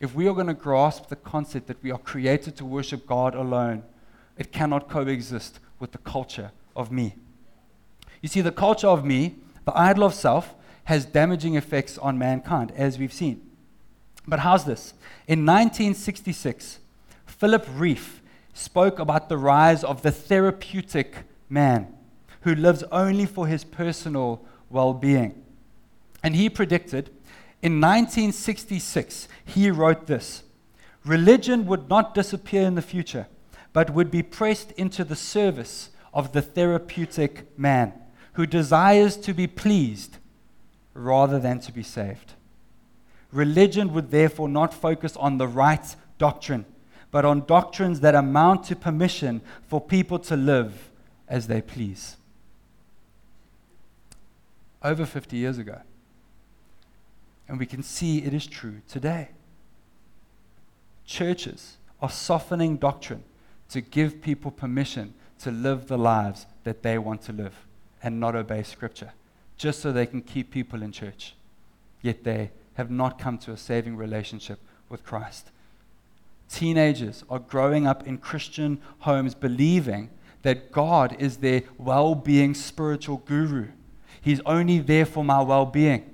If 0.00 0.14
we 0.14 0.28
are 0.28 0.34
going 0.34 0.46
to 0.46 0.54
grasp 0.54 1.08
the 1.08 1.16
concept 1.16 1.66
that 1.68 1.82
we 1.82 1.90
are 1.90 1.98
created 1.98 2.56
to 2.56 2.64
worship 2.64 3.06
God 3.06 3.34
alone, 3.34 3.82
it 4.36 4.52
cannot 4.52 4.88
coexist 4.88 5.58
with 5.80 5.92
the 5.92 5.98
culture 5.98 6.52
of 6.76 6.92
me. 6.92 7.16
You 8.22 8.28
see, 8.28 8.40
the 8.40 8.52
culture 8.52 8.88
of 8.88 9.04
me, 9.04 9.36
the 9.64 9.76
idol 9.76 10.04
of 10.04 10.14
self, 10.14 10.54
has 10.84 11.04
damaging 11.04 11.54
effects 11.54 11.98
on 11.98 12.18
mankind, 12.18 12.72
as 12.76 12.98
we've 12.98 13.12
seen. 13.12 13.47
But 14.28 14.40
how's 14.40 14.66
this? 14.66 14.92
In 15.26 15.46
1966, 15.46 16.80
Philip 17.26 17.66
Rieff 17.74 18.20
spoke 18.52 18.98
about 18.98 19.30
the 19.30 19.38
rise 19.38 19.82
of 19.82 20.02
the 20.02 20.12
therapeutic 20.12 21.16
man 21.48 21.94
who 22.42 22.54
lives 22.54 22.84
only 22.92 23.24
for 23.24 23.46
his 23.46 23.64
personal 23.64 24.44
well 24.68 24.92
being. 24.92 25.42
And 26.22 26.36
he 26.36 26.50
predicted 26.50 27.08
in 27.62 27.80
1966, 27.80 29.28
he 29.44 29.70
wrote 29.70 30.06
this 30.06 30.42
Religion 31.04 31.64
would 31.64 31.88
not 31.88 32.14
disappear 32.14 32.66
in 32.66 32.74
the 32.74 32.82
future, 32.82 33.28
but 33.72 33.94
would 33.94 34.10
be 34.10 34.22
pressed 34.22 34.72
into 34.72 35.04
the 35.04 35.16
service 35.16 35.88
of 36.12 36.32
the 36.32 36.42
therapeutic 36.42 37.58
man 37.58 37.94
who 38.34 38.44
desires 38.44 39.16
to 39.16 39.32
be 39.32 39.46
pleased 39.46 40.18
rather 40.92 41.38
than 41.38 41.60
to 41.60 41.72
be 41.72 41.82
saved. 41.82 42.34
Religion 43.32 43.92
would 43.92 44.10
therefore 44.10 44.48
not 44.48 44.72
focus 44.72 45.16
on 45.16 45.38
the 45.38 45.46
right 45.46 45.94
doctrine, 46.18 46.64
but 47.10 47.24
on 47.24 47.44
doctrines 47.46 48.00
that 48.00 48.14
amount 48.14 48.64
to 48.64 48.76
permission 48.76 49.40
for 49.66 49.80
people 49.80 50.18
to 50.18 50.36
live 50.36 50.90
as 51.28 51.46
they 51.46 51.60
please. 51.60 52.16
Over 54.82 55.04
50 55.04 55.36
years 55.36 55.58
ago. 55.58 55.80
And 57.48 57.58
we 57.58 57.66
can 57.66 57.82
see 57.82 58.18
it 58.18 58.34
is 58.34 58.46
true 58.46 58.82
today. 58.88 59.28
Churches 61.04 61.78
are 62.00 62.10
softening 62.10 62.76
doctrine 62.76 63.24
to 63.70 63.80
give 63.80 64.20
people 64.20 64.50
permission 64.50 65.14
to 65.40 65.50
live 65.50 65.88
the 65.88 65.98
lives 65.98 66.46
that 66.64 66.82
they 66.82 66.98
want 66.98 67.22
to 67.22 67.32
live 67.32 67.54
and 68.02 68.20
not 68.20 68.36
obey 68.36 68.62
Scripture, 68.62 69.12
just 69.56 69.80
so 69.80 69.92
they 69.92 70.06
can 70.06 70.22
keep 70.22 70.50
people 70.50 70.82
in 70.82 70.92
church. 70.92 71.34
Yet 72.02 72.24
they 72.24 72.50
have 72.78 72.90
not 72.90 73.18
come 73.18 73.36
to 73.36 73.50
a 73.50 73.56
saving 73.56 73.96
relationship 73.96 74.60
with 74.88 75.04
Christ. 75.04 75.50
Teenagers 76.48 77.24
are 77.28 77.40
growing 77.40 77.88
up 77.88 78.06
in 78.06 78.18
Christian 78.18 78.80
homes 79.00 79.34
believing 79.34 80.10
that 80.42 80.70
God 80.70 81.16
is 81.18 81.38
their 81.38 81.64
well 81.76 82.14
being 82.14 82.54
spiritual 82.54 83.18
guru. 83.26 83.66
He's 84.20 84.40
only 84.46 84.78
there 84.78 85.04
for 85.04 85.24
my 85.24 85.42
well 85.42 85.66
being. 85.66 86.08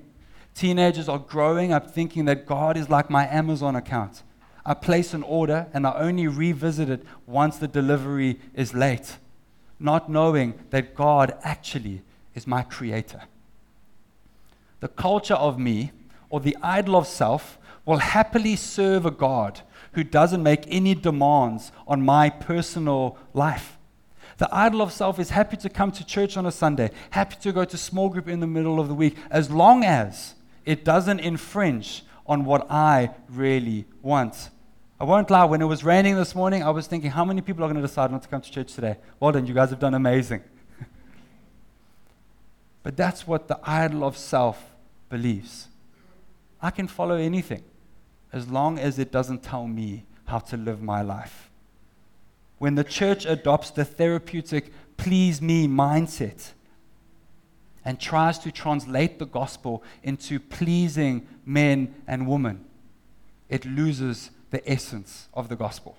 Teenagers 0.55 1.07
are 1.07 1.19
growing 1.19 1.71
up 1.71 1.91
thinking 1.91 2.25
that 2.25 2.47
God 2.47 2.79
is 2.79 2.89
like 2.89 3.11
my 3.11 3.27
Amazon 3.29 3.77
account. 3.77 4.23
I 4.65 4.73
place 4.73 5.13
an 5.13 5.23
order 5.23 5.67
and 5.75 5.87
I 5.87 5.93
only 5.99 6.27
revisit 6.29 6.89
it 6.89 7.05
once 7.27 7.59
the 7.59 7.69
delivery 7.69 8.41
is 8.55 8.73
late, 8.73 9.19
not 9.79 10.09
knowing 10.09 10.55
that 10.71 10.95
God 10.95 11.37
actually 11.43 12.01
is 12.35 12.47
my 12.47 12.63
creator. 12.63 13.25
The 14.81 14.89
culture 14.89 15.35
of 15.35 15.59
me, 15.59 15.93
or 16.35 16.41
the 16.41 16.57
idol 16.65 16.97
of 16.97 17.07
self, 17.07 17.59
will 17.85 17.99
happily 17.99 18.57
serve 18.57 19.07
a 19.07 19.11
God 19.13 19.61
who 19.93 20.03
doesn't 20.03 20.43
make 20.43 20.65
any 20.67 20.93
demands 20.93 21.71
on 21.87 22.05
my 22.05 22.29
personal 22.29 23.17
life. 23.33 23.79
The 24.39 24.53
idol 24.53 24.83
of 24.83 24.93
self 24.93 25.21
is 25.21 25.31
happy 25.31 25.57
to 25.59 25.69
come 25.69 25.93
to 25.93 26.05
church 26.05 26.37
on 26.37 26.45
a 26.45 26.51
Sunday, 26.51 26.91
happy 27.11 27.37
to 27.43 27.53
go 27.53 27.65
to 27.65 27.79
small 27.79 28.09
group 28.09 28.27
in 28.27 28.41
the 28.41 28.49
middle 28.49 28.81
of 28.81 28.89
the 28.89 28.95
week, 28.95 29.17
as 29.31 29.49
long 29.49 29.85
as 29.85 30.35
it 30.65 30.85
doesn't 30.85 31.21
infringe 31.21 32.03
on 32.27 32.45
what 32.45 32.69
I 32.69 33.11
really 33.31 33.85
want. 34.03 34.51
I 34.99 35.05
won't 35.05 35.31
lie, 35.31 35.45
when 35.45 35.63
it 35.63 35.67
was 35.67 35.85
raining 35.85 36.17
this 36.17 36.35
morning, 36.35 36.65
I 36.65 36.71
was 36.71 36.89
thinking, 36.89 37.13
how 37.13 37.25
many 37.25 37.43
people 37.43 37.63
are 37.63 37.69
going 37.69 37.81
to 37.81 37.87
decide 37.87 38.11
not 38.11 38.23
to 38.23 38.29
come 38.29 38.41
to 38.41 38.51
church 38.51 38.75
today? 38.75 38.97
Well 39.21 39.31
done, 39.31 39.47
you 39.47 39.55
guys 39.55 39.71
have 39.71 39.79
done 39.79 39.95
amazing. 39.95 40.43
but 42.83 42.97
that's 42.97 43.25
what 43.25 43.47
the 43.47 43.61
idol 43.63 44.03
of 44.03 44.17
self 44.17 44.75
believes. 45.09 45.69
I 46.65 46.71
can 46.71 46.89
follow 46.89 47.17
anything 47.17 47.63
as 48.33 48.49
long 48.49 48.79
as 48.79 48.99
it 48.99 49.13
doesn't 49.13 49.43
tell 49.43 49.67
me 49.67 50.07
how 50.25 50.39
to 50.39 50.57
live 50.57 50.81
my 50.81 51.03
life. 51.03 51.51
When 52.57 52.75
the 52.75 52.83
church 52.83 53.27
adopts 53.27 53.69
the 53.69 53.85
therapeutic 53.85 54.73
please 54.97 55.43
me 55.43 55.69
mindset 55.69 56.53
and 57.85 58.01
tries 58.01 58.39
to 58.39 58.51
translate 58.51 59.19
the 59.19 59.27
gospel 59.27 59.83
into 60.03 60.41
pleasing 60.41 61.27
men 61.45 61.95
and 62.07 62.27
women, 62.27 62.65
it 63.51 63.67
loses 63.67 64.31
the 64.49 64.67
essence 64.67 65.29
of 65.35 65.51
the 65.51 65.57
gospel. 65.57 65.99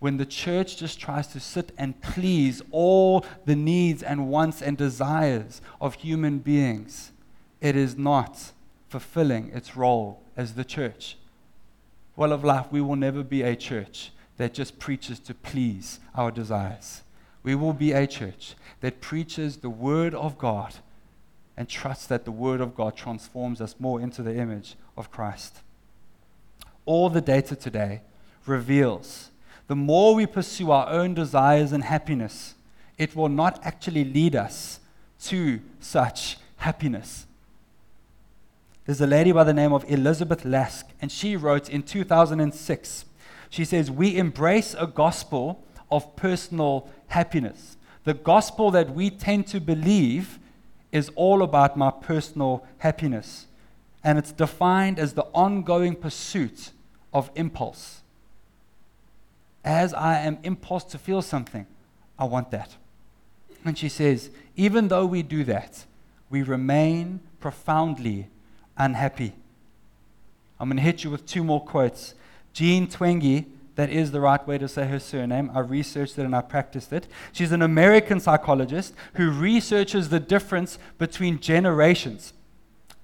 When 0.00 0.16
the 0.16 0.26
church 0.26 0.76
just 0.76 0.98
tries 0.98 1.28
to 1.28 1.38
sit 1.38 1.70
and 1.78 2.00
please 2.02 2.60
all 2.72 3.24
the 3.44 3.54
needs 3.54 4.02
and 4.02 4.28
wants 4.28 4.60
and 4.60 4.76
desires 4.76 5.60
of 5.80 5.94
human 5.94 6.40
beings, 6.40 7.12
it 7.60 7.76
is 7.76 7.96
not 7.96 8.50
fulfilling 8.92 9.50
its 9.54 9.76
role 9.76 10.22
as 10.36 10.54
the 10.54 10.64
church. 10.64 11.16
Well 12.14 12.32
of 12.32 12.44
life, 12.44 12.66
we 12.70 12.80
will 12.80 12.96
never 12.96 13.22
be 13.22 13.42
a 13.42 13.56
church 13.56 14.12
that 14.36 14.54
just 14.54 14.78
preaches 14.78 15.18
to 15.20 15.34
please 15.34 15.98
our 16.14 16.30
desires. 16.30 17.02
We 17.42 17.54
will 17.54 17.72
be 17.72 17.92
a 17.92 18.06
church 18.06 18.54
that 18.80 19.00
preaches 19.00 19.56
the 19.56 19.70
Word 19.70 20.14
of 20.14 20.38
God 20.38 20.74
and 21.56 21.68
trusts 21.68 22.06
that 22.06 22.24
the 22.24 22.32
Word 22.32 22.60
of 22.60 22.74
God 22.74 22.96
transforms 22.96 23.60
us 23.60 23.76
more 23.78 24.00
into 24.00 24.22
the 24.22 24.36
image 24.36 24.76
of 24.96 25.10
Christ 25.10 25.62
all 26.84 27.10
the 27.10 27.20
data 27.20 27.56
today 27.56 28.02
reveals 28.46 29.30
the 29.68 29.76
more 29.76 30.14
we 30.14 30.26
pursue 30.26 30.70
our 30.70 30.88
own 30.88 31.14
desires 31.14 31.72
and 31.72 31.84
happiness, 31.84 32.54
it 32.98 33.14
will 33.16 33.28
not 33.28 33.64
actually 33.64 34.04
lead 34.04 34.36
us 34.36 34.80
to 35.24 35.60
such 35.80 36.36
happiness. 36.56 37.26
There's 38.84 39.00
a 39.00 39.06
lady 39.06 39.32
by 39.32 39.44
the 39.44 39.54
name 39.54 39.72
of 39.72 39.84
Elizabeth 39.88 40.44
Lask, 40.44 40.88
and 41.00 41.10
she 41.10 41.36
wrote 41.36 41.68
in 41.68 41.82
2006 41.82 43.04
she 43.52 43.66
says, 43.66 43.90
We 43.90 44.16
embrace 44.16 44.74
a 44.78 44.86
gospel 44.86 45.62
of 45.90 46.16
personal 46.16 46.88
happiness. 47.08 47.76
The 48.04 48.14
gospel 48.14 48.70
that 48.70 48.94
we 48.94 49.10
tend 49.10 49.46
to 49.48 49.60
believe 49.60 50.38
is 50.90 51.10
all 51.16 51.42
about 51.42 51.76
my 51.76 51.90
personal 51.90 52.66
happiness 52.78 53.46
and 54.02 54.18
it's 54.18 54.32
defined 54.32 54.98
as 54.98 55.12
the 55.12 55.24
ongoing 55.34 55.94
pursuit 55.94 56.70
of 57.12 57.30
impulse. 57.34 58.00
As 59.62 59.92
I 59.92 60.20
am 60.20 60.38
impulsed 60.42 60.88
to 60.92 60.98
feel 60.98 61.20
something, 61.20 61.66
I 62.18 62.24
want 62.24 62.50
that. 62.52 62.76
And 63.66 63.76
she 63.76 63.90
says, 63.90 64.30
even 64.56 64.88
though 64.88 65.04
we 65.04 65.22
do 65.22 65.44
that, 65.44 65.84
we 66.30 66.42
remain 66.42 67.20
profoundly 67.38 68.28
unhappy. 68.76 69.34
I'm 70.58 70.68
going 70.68 70.76
to 70.76 70.82
hit 70.82 71.04
you 71.04 71.10
with 71.10 71.26
two 71.26 71.42
more 71.42 71.64
quotes. 71.64 72.14
Jean 72.52 72.86
Twenge, 72.86 73.46
that 73.74 73.90
is 73.90 74.12
the 74.12 74.20
right 74.20 74.46
way 74.46 74.58
to 74.58 74.68
say 74.68 74.86
her 74.86 75.00
surname. 75.00 75.50
I 75.54 75.60
researched 75.60 76.18
it 76.18 76.24
and 76.24 76.36
I 76.36 76.42
practiced 76.42 76.92
it. 76.92 77.08
She's 77.32 77.52
an 77.52 77.62
American 77.62 78.20
psychologist 78.20 78.94
who 79.14 79.30
researches 79.30 80.10
the 80.10 80.20
difference 80.20 80.78
between 80.98 81.40
generations. 81.40 82.32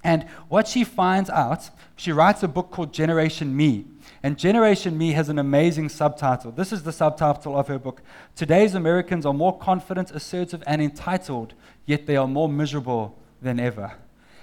And 0.04 0.24
what 0.48 0.68
she 0.68 0.84
finds 0.84 1.30
out, 1.30 1.70
she 1.96 2.12
writes 2.12 2.42
a 2.42 2.48
book 2.48 2.70
called 2.70 2.92
Generation 2.92 3.56
Me. 3.56 3.86
And 4.22 4.38
Generation 4.38 4.96
Me 4.96 5.12
has 5.12 5.28
an 5.28 5.38
amazing 5.38 5.88
subtitle. 5.88 6.52
This 6.52 6.72
is 6.72 6.82
the 6.82 6.92
subtitle 6.92 7.58
of 7.58 7.68
her 7.68 7.78
book 7.78 8.02
Today's 8.36 8.74
Americans 8.74 9.26
are 9.26 9.34
more 9.34 9.58
confident, 9.58 10.10
assertive, 10.10 10.62
and 10.66 10.80
entitled, 10.80 11.54
yet 11.86 12.06
they 12.06 12.16
are 12.16 12.28
more 12.28 12.48
miserable 12.48 13.18
than 13.42 13.58
ever. 13.58 13.94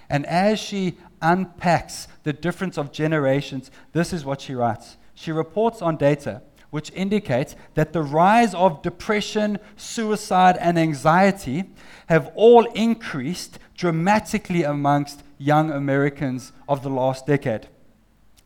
And 0.09 0.25
as 0.25 0.59
she 0.59 0.97
unpacks 1.21 2.07
the 2.23 2.33
difference 2.33 2.77
of 2.77 2.91
generations, 2.91 3.71
this 3.93 4.13
is 4.13 4.25
what 4.25 4.41
she 4.41 4.53
writes. 4.53 4.97
She 5.13 5.31
reports 5.31 5.81
on 5.81 5.97
data 5.97 6.41
which 6.75 6.91
indicates 6.91 7.55
that 7.75 7.93
the 7.93 8.01
rise 8.01 8.53
of 8.53 8.81
depression, 8.81 9.57
suicide, 9.77 10.57
and 10.59 10.77
anxiety 10.77 11.63
have 12.07 12.29
all 12.35 12.65
increased 12.73 13.57
dramatically 13.77 14.63
amongst 14.63 15.23
young 15.37 15.71
Americans 15.71 16.51
of 16.67 16.83
the 16.83 16.89
last 16.89 17.25
decade. 17.25 17.69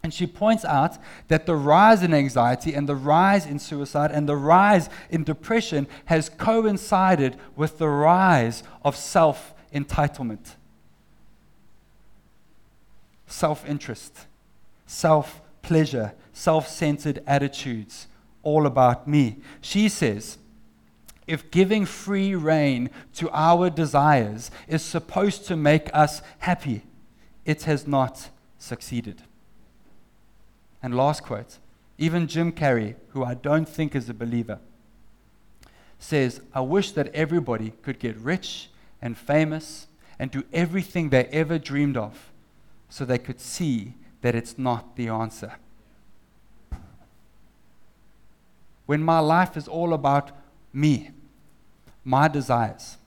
And 0.04 0.14
she 0.14 0.28
points 0.28 0.64
out 0.64 1.00
that 1.28 1.48
the 1.48 1.56
rise 1.56 2.04
in 2.04 2.14
anxiety 2.14 2.76
and 2.76 2.88
the 2.88 2.96
rise 2.96 3.48
in 3.48 3.58
suicide 3.58 4.12
and 4.12 4.30
the 4.30 4.38
rise 4.38 4.90
in 5.10 5.24
depression 5.24 5.88
has 6.06 6.30
coincided 6.30 7.36
with 7.56 7.80
the 7.80 7.90
rise 7.90 8.62
of 8.86 8.96
self 8.96 9.56
entitlement, 9.74 10.56
self 13.30 13.68
interest, 13.68 14.26
self 14.86 15.42
pleasure, 15.62 16.14
self 16.34 16.68
centered 16.68 17.24
attitudes, 17.26 18.08
all 18.44 18.66
about 18.66 19.08
me. 19.08 19.38
She 19.62 19.88
says, 19.88 20.38
if 21.28 21.52
giving 21.52 21.86
free 21.86 22.34
rein 22.34 22.90
to 23.14 23.30
our 23.32 23.70
desires 23.70 24.50
is 24.68 24.82
supposed 24.82 25.46
to 25.46 25.56
make 25.56 25.90
us 25.94 26.22
happy, 26.40 26.82
it 27.46 27.64
has 27.64 27.86
not 27.88 28.30
succeeded. 28.58 29.22
And 30.82 30.96
last 30.96 31.24
quote 31.24 31.60
even 32.00 32.28
Jim 32.28 32.54
Carrey, 32.54 32.96
who 33.10 33.26
I 33.26 33.34
don't 33.34 33.68
think 33.68 33.94
is 33.94 34.10
a 34.10 34.14
believer, 34.14 34.60
says, 36.00 36.40
I 36.54 36.62
wish 36.62 36.94
that 36.94 37.14
everybody 37.14 37.74
could 37.82 38.00
get 38.00 38.16
rich 38.18 38.70
and 39.02 39.18
famous 39.18 39.88
and 40.18 40.32
do 40.32 40.44
everything 40.54 41.10
they 41.10 41.26
ever 41.26 41.60
dreamed 41.60 41.98
of 41.98 42.29
so 42.90 43.06
they 43.06 43.18
could 43.18 43.40
see 43.40 43.94
that 44.22 44.36
it's 44.36 44.58
not 44.58 44.96
the 44.96 45.08
answer. 45.08 45.54
When 48.86 49.04
my 49.04 49.20
life 49.20 49.56
is 49.56 49.68
all 49.68 49.94
about 49.94 50.32
me, 50.74 51.12
my 52.04 52.28
desires, 52.28 52.98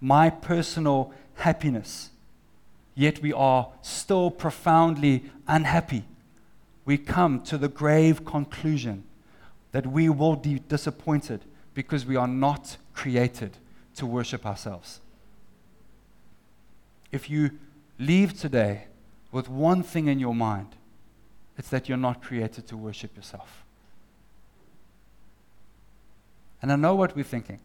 my 0.00 0.30
personal 0.30 1.12
happiness, 1.34 2.10
yet 2.94 3.20
we 3.20 3.32
are 3.32 3.68
still 3.82 4.30
profoundly 4.30 5.24
unhappy, 5.48 6.04
we 6.84 6.96
come 6.96 7.42
to 7.42 7.58
the 7.58 7.68
grave 7.68 8.24
conclusion 8.24 9.02
that 9.72 9.86
we 9.86 10.08
will 10.08 10.36
be 10.36 10.60
disappointed 10.60 11.40
because 11.74 12.06
we 12.06 12.14
are 12.16 12.28
not 12.28 12.76
created 12.94 13.58
to 13.96 14.06
worship 14.06 14.46
ourselves. 14.46 15.00
If 17.10 17.28
you 17.28 17.50
leave 17.98 18.38
today 18.38 18.86
with 19.32 19.48
one 19.48 19.82
thing 19.82 20.06
in 20.08 20.18
your 20.18 20.34
mind, 20.34 20.68
it's 21.58 21.68
that 21.70 21.88
you're 21.88 21.98
not 21.98 22.22
created 22.22 22.66
to 22.68 22.76
worship 22.76 23.16
yourself. 23.16 23.64
And 26.62 26.72
I 26.72 26.76
know 26.76 26.94
what 26.94 27.14
we're 27.14 27.24
thinking. 27.24 27.60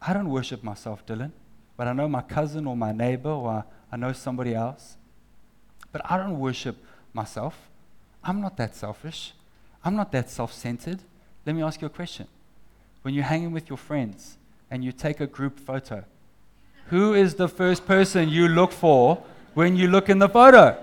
I 0.00 0.12
don't 0.12 0.30
worship 0.30 0.62
myself, 0.64 1.04
Dylan, 1.06 1.32
but 1.76 1.86
I 1.86 1.92
know 1.92 2.08
my 2.08 2.22
cousin 2.22 2.66
or 2.66 2.76
my 2.76 2.92
neighbor 2.92 3.30
or 3.30 3.64
I 3.90 3.96
know 3.96 4.12
somebody 4.12 4.54
else. 4.54 4.96
But 5.92 6.02
I 6.10 6.16
don't 6.16 6.38
worship 6.38 6.76
myself. 7.12 7.70
I'm 8.24 8.40
not 8.40 8.56
that 8.56 8.74
selfish. 8.74 9.34
I'm 9.84 9.96
not 9.96 10.12
that 10.12 10.30
self 10.30 10.52
centered. 10.52 11.00
Let 11.44 11.54
me 11.54 11.62
ask 11.62 11.80
you 11.80 11.86
a 11.86 11.90
question. 11.90 12.26
When 13.02 13.14
you're 13.14 13.24
hanging 13.24 13.52
with 13.52 13.68
your 13.68 13.76
friends 13.76 14.38
and 14.70 14.84
you 14.84 14.92
take 14.92 15.20
a 15.20 15.26
group 15.26 15.58
photo, 15.58 16.04
who 16.86 17.14
is 17.14 17.34
the 17.34 17.48
first 17.48 17.86
person 17.86 18.28
you 18.28 18.48
look 18.48 18.72
for 18.72 19.22
when 19.54 19.76
you 19.76 19.88
look 19.88 20.08
in 20.08 20.18
the 20.18 20.28
photo? 20.28 20.76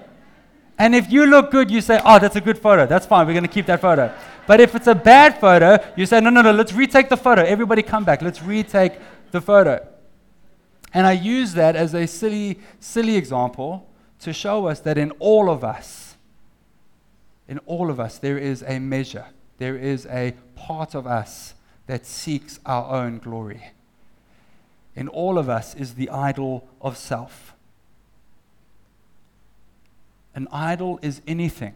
And 0.77 0.95
if 0.95 1.11
you 1.11 1.25
look 1.25 1.51
good, 1.51 1.69
you 1.69 1.81
say, 1.81 1.99
Oh, 2.05 2.19
that's 2.19 2.37
a 2.37 2.41
good 2.41 2.57
photo. 2.57 2.85
That's 2.85 3.05
fine. 3.05 3.27
We're 3.27 3.33
going 3.33 3.43
to 3.43 3.49
keep 3.49 3.65
that 3.65 3.81
photo. 3.81 4.13
But 4.47 4.61
if 4.61 4.73
it's 4.75 4.87
a 4.87 4.95
bad 4.95 5.39
photo, 5.39 5.77
you 5.95 6.05
say, 6.05 6.21
No, 6.21 6.29
no, 6.29 6.41
no, 6.41 6.51
let's 6.51 6.73
retake 6.73 7.09
the 7.09 7.17
photo. 7.17 7.43
Everybody 7.43 7.81
come 7.81 8.05
back. 8.05 8.21
Let's 8.21 8.41
retake 8.41 8.93
the 9.31 9.41
photo. 9.41 9.85
And 10.93 11.05
I 11.05 11.11
use 11.11 11.53
that 11.53 11.75
as 11.75 11.93
a 11.93 12.07
silly, 12.07 12.59
silly 12.79 13.15
example 13.15 13.89
to 14.19 14.33
show 14.33 14.67
us 14.67 14.79
that 14.81 14.97
in 14.97 15.11
all 15.19 15.49
of 15.49 15.63
us, 15.63 16.15
in 17.47 17.59
all 17.59 17.89
of 17.89 17.99
us, 17.99 18.17
there 18.17 18.37
is 18.37 18.63
a 18.65 18.79
measure, 18.79 19.25
there 19.57 19.75
is 19.75 20.05
a 20.07 20.33
part 20.55 20.95
of 20.95 21.05
us 21.05 21.55
that 21.87 22.05
seeks 22.05 22.59
our 22.65 23.03
own 23.03 23.17
glory. 23.17 23.71
In 24.95 25.07
all 25.07 25.37
of 25.37 25.49
us 25.49 25.75
is 25.75 25.95
the 25.95 26.09
idol 26.09 26.67
of 26.81 26.97
self. 26.97 27.55
An 30.39 30.47
idol 30.53 30.99
is 31.01 31.21
anything 31.27 31.75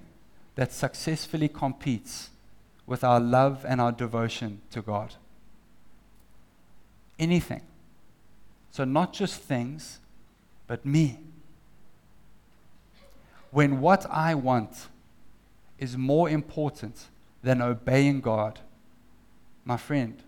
that 0.55 0.71
successfully 0.71 1.49
competes 1.49 2.29
with 2.85 3.03
our 3.03 3.19
love 3.19 3.65
and 3.67 3.81
our 3.81 3.91
devotion 3.91 4.61
to 4.71 4.81
God. 4.81 5.15
Anything. 7.19 7.59
So, 8.71 8.85
not 8.85 9.11
just 9.11 9.41
things, 9.41 9.99
but 10.65 10.85
me. 10.85 11.19
When 13.51 13.81
what 13.81 14.05
I 14.09 14.33
want 14.33 14.87
is 15.77 15.97
more 15.97 16.29
important 16.29 17.07
than 17.43 17.61
obeying 17.61 18.21
God, 18.21 18.61
my 19.65 19.75
friend, 19.75 20.23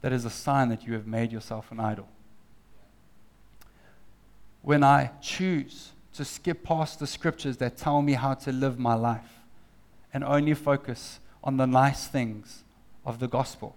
that 0.00 0.12
is 0.12 0.24
a 0.24 0.30
sign 0.30 0.68
that 0.70 0.84
you 0.84 0.94
have 0.94 1.06
made 1.06 1.30
yourself 1.30 1.70
an 1.70 1.78
idol. 1.78 2.08
When 4.62 4.82
I 4.82 5.12
choose 5.20 5.91
to 6.14 6.24
skip 6.24 6.62
past 6.62 6.98
the 6.98 7.06
scriptures 7.06 7.56
that 7.58 7.76
tell 7.76 8.02
me 8.02 8.12
how 8.12 8.34
to 8.34 8.52
live 8.52 8.78
my 8.78 8.94
life 8.94 9.40
and 10.12 10.22
only 10.22 10.54
focus 10.54 11.20
on 11.42 11.56
the 11.56 11.66
nice 11.66 12.06
things 12.06 12.64
of 13.04 13.18
the 13.18 13.28
gospel, 13.28 13.76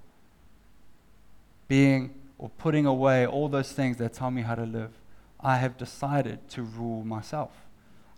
being 1.68 2.14
or 2.38 2.50
putting 2.58 2.86
away 2.86 3.26
all 3.26 3.48
those 3.48 3.72
things 3.72 3.98
that 3.98 4.14
tell 4.14 4.30
me 4.30 4.42
how 4.42 4.56
to 4.56 4.66
live, 4.66 4.92
I 5.40 5.58
have 5.58 5.78
decided 5.78 6.48
to 6.50 6.64
rule 6.64 7.04
myself. 7.04 7.52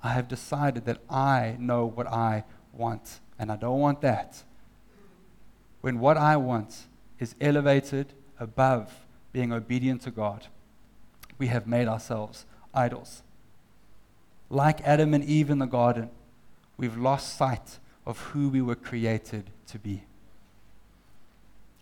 I 0.04 0.10
have 0.10 0.28
decided 0.28 0.86
that 0.86 1.00
I 1.10 1.56
know 1.60 1.86
what 1.86 2.08
I 2.08 2.44
want, 2.74 3.20
and 3.38 3.52
I 3.52 3.56
don't 3.56 3.80
want 3.80 4.02
that. 4.02 4.44
When 5.82 6.00
what 6.00 6.18
I 6.18 6.38
want 6.38 6.88
is 7.20 7.36
elevated 7.40 8.14
above 8.40 8.92
being 9.32 9.54
obedient 9.54 10.02
to 10.04 10.12
God, 10.12 10.48
we 11.38 11.48
have 11.48 11.68
made 11.68 11.88
ourselves 11.88 12.46
idols. 12.74 13.22
Like 14.50 14.82
Adam 14.82 15.14
and 15.14 15.24
Eve 15.24 15.50
in 15.50 15.60
the 15.60 15.66
garden, 15.66 16.10
we've 16.78 16.98
lost 16.98 17.38
sight 17.38 17.80
of 18.06 18.20
who 18.20 18.50
we 18.50 18.62
were 18.62 18.76
created 18.76 19.52
to 19.68 19.80
be. 19.80 20.04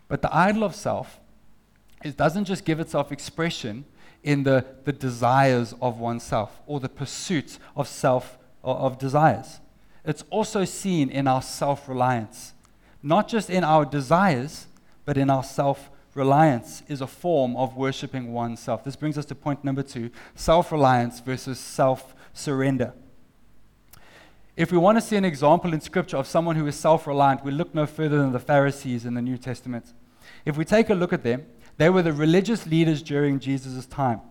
But 0.08 0.21
the 0.21 0.36
idol 0.36 0.63
of 0.63 0.75
self 0.75 1.19
it 2.04 2.17
doesn't 2.17 2.45
just 2.45 2.65
give 2.65 2.80
itself 2.80 3.12
expression 3.12 3.86
in 4.23 4.43
the, 4.43 4.65
the 4.84 4.93
desires 4.93 5.73
of 5.82 5.99
oneself 5.99 6.62
or 6.67 6.80
the 6.80 6.89
pursuit 6.89 7.58
of 7.75 7.88
self 7.88 8.38
or 8.62 8.75
of 8.75 8.99
desires. 8.99 9.60
It's 10.04 10.23
also 10.30 10.65
seen 10.65 11.10
in 11.10 11.28
our 11.28 11.41
self 11.41 11.88
reliance. 11.88 12.54
Not 13.01 13.28
just 13.28 13.49
in 13.49 13.63
our 13.63 13.86
desires, 13.86 14.67
but 15.04 15.17
in 15.17 15.30
our 15.30 15.43
self 15.43 15.89
reliance 16.13 16.84
is 16.88 17.01
a 17.01 17.08
form 17.08 17.56
of 17.56 17.75
worshiping 17.75 18.34
oneself. 18.34 18.84
This 18.84 18.95
brings 18.95 19.17
us 19.17 19.25
to 19.25 19.36
point 19.36 19.63
number 19.63 19.84
two 19.84 20.12
self 20.36 20.71
reliance 20.71 21.19
versus 21.19 21.60
self 21.60 22.14
surrender. 22.36 22.93
If 24.56 24.71
we 24.71 24.78
want 24.78 24.98
to 24.98 25.02
see 25.02 25.15
an 25.15 25.26
example 25.26 25.74
in 25.74 25.82
Scripture 25.82 26.17
of 26.17 26.28
someone 26.28 26.56
who 26.56 26.67
is 26.67 26.76
self 26.76 27.08
reliant, 27.08 27.43
we 27.43 27.52
look 27.52 27.74
no 27.74 27.86
further 27.86 28.19
than 28.19 28.32
the 28.32 28.39
Pharisees 28.39 29.06
in 29.06 29.15
the 29.15 29.21
New 29.21 29.38
Testament. 29.38 29.93
If 30.45 30.58
we 30.58 30.63
take 30.63 30.89
a 30.89 30.93
look 30.93 31.12
at 31.12 31.24
them, 31.24 31.45
they 31.78 31.89
were 31.89 32.04
the 32.04 32.13
religious 32.13 32.67
leaders 32.67 33.02
during 33.02 33.39
Jesus' 33.39 33.86
time. 33.86 34.21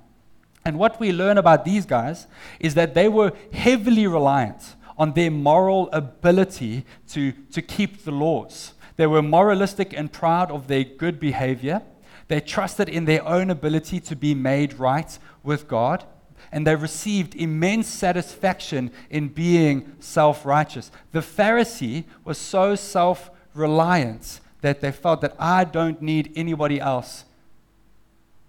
And 0.64 0.78
what 0.78 0.98
we 0.98 1.12
learn 1.12 1.36
about 1.36 1.64
these 1.64 1.84
guys 1.84 2.26
is 2.58 2.74
that 2.74 2.94
they 2.94 3.08
were 3.08 3.32
heavily 3.52 4.06
reliant 4.06 4.76
on 4.96 5.12
their 5.12 5.30
moral 5.30 5.90
ability 5.92 6.86
to, 7.08 7.32
to 7.32 7.60
keep 7.60 8.04
the 8.04 8.12
laws. 8.12 8.72
They 8.96 9.06
were 9.06 9.22
moralistic 9.22 9.92
and 9.92 10.10
proud 10.10 10.50
of 10.50 10.68
their 10.68 10.84
good 10.84 11.20
behavior. 11.20 11.82
They 12.28 12.40
trusted 12.40 12.88
in 12.88 13.04
their 13.04 13.26
own 13.26 13.50
ability 13.50 14.00
to 14.00 14.16
be 14.16 14.34
made 14.34 14.74
right 14.74 15.18
with 15.42 15.68
God. 15.68 16.04
And 16.52 16.66
they 16.66 16.76
received 16.76 17.34
immense 17.34 17.88
satisfaction 17.88 18.90
in 19.10 19.28
being 19.28 19.96
self 20.00 20.44
righteous. 20.44 20.90
The 21.12 21.20
Pharisee 21.20 22.04
was 22.24 22.38
so 22.38 22.74
self 22.74 23.30
reliant 23.54 24.40
that 24.60 24.80
they 24.80 24.92
felt 24.92 25.20
that 25.20 25.36
I 25.38 25.64
don't 25.64 26.00
need 26.00 26.32
anybody 26.36 26.80
else 26.80 27.24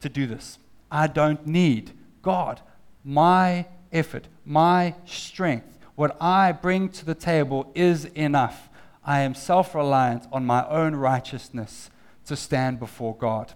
to 0.01 0.09
do 0.09 0.27
this. 0.27 0.59
I 0.91 1.07
don't 1.07 1.45
need 1.45 1.91
God. 2.21 2.61
My 3.03 3.65
effort, 3.91 4.27
my 4.45 4.95
strength, 5.05 5.77
what 5.95 6.15
I 6.21 6.51
bring 6.51 6.89
to 6.89 7.05
the 7.05 7.15
table 7.15 7.71
is 7.75 8.05
enough. 8.05 8.69
I 9.03 9.21
am 9.21 9.35
self 9.35 9.75
reliant 9.75 10.25
on 10.31 10.45
my 10.45 10.67
own 10.67 10.95
righteousness 10.95 11.89
to 12.25 12.35
stand 12.35 12.79
before 12.79 13.15
God. 13.15 13.53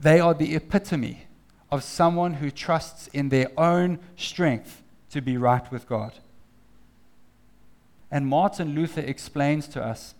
They 0.00 0.20
are 0.20 0.34
the 0.34 0.54
epitome 0.54 1.23
of 1.74 1.82
someone 1.82 2.34
who 2.34 2.52
trusts 2.52 3.08
in 3.08 3.30
their 3.30 3.50
own 3.58 3.98
strength 4.14 4.84
to 5.10 5.20
be 5.20 5.36
right 5.36 5.72
with 5.72 5.88
God. 5.88 6.12
And 8.12 8.28
Martin 8.28 8.76
Luther 8.76 9.00
explains 9.00 9.66
to 9.68 9.84
us 9.84 10.14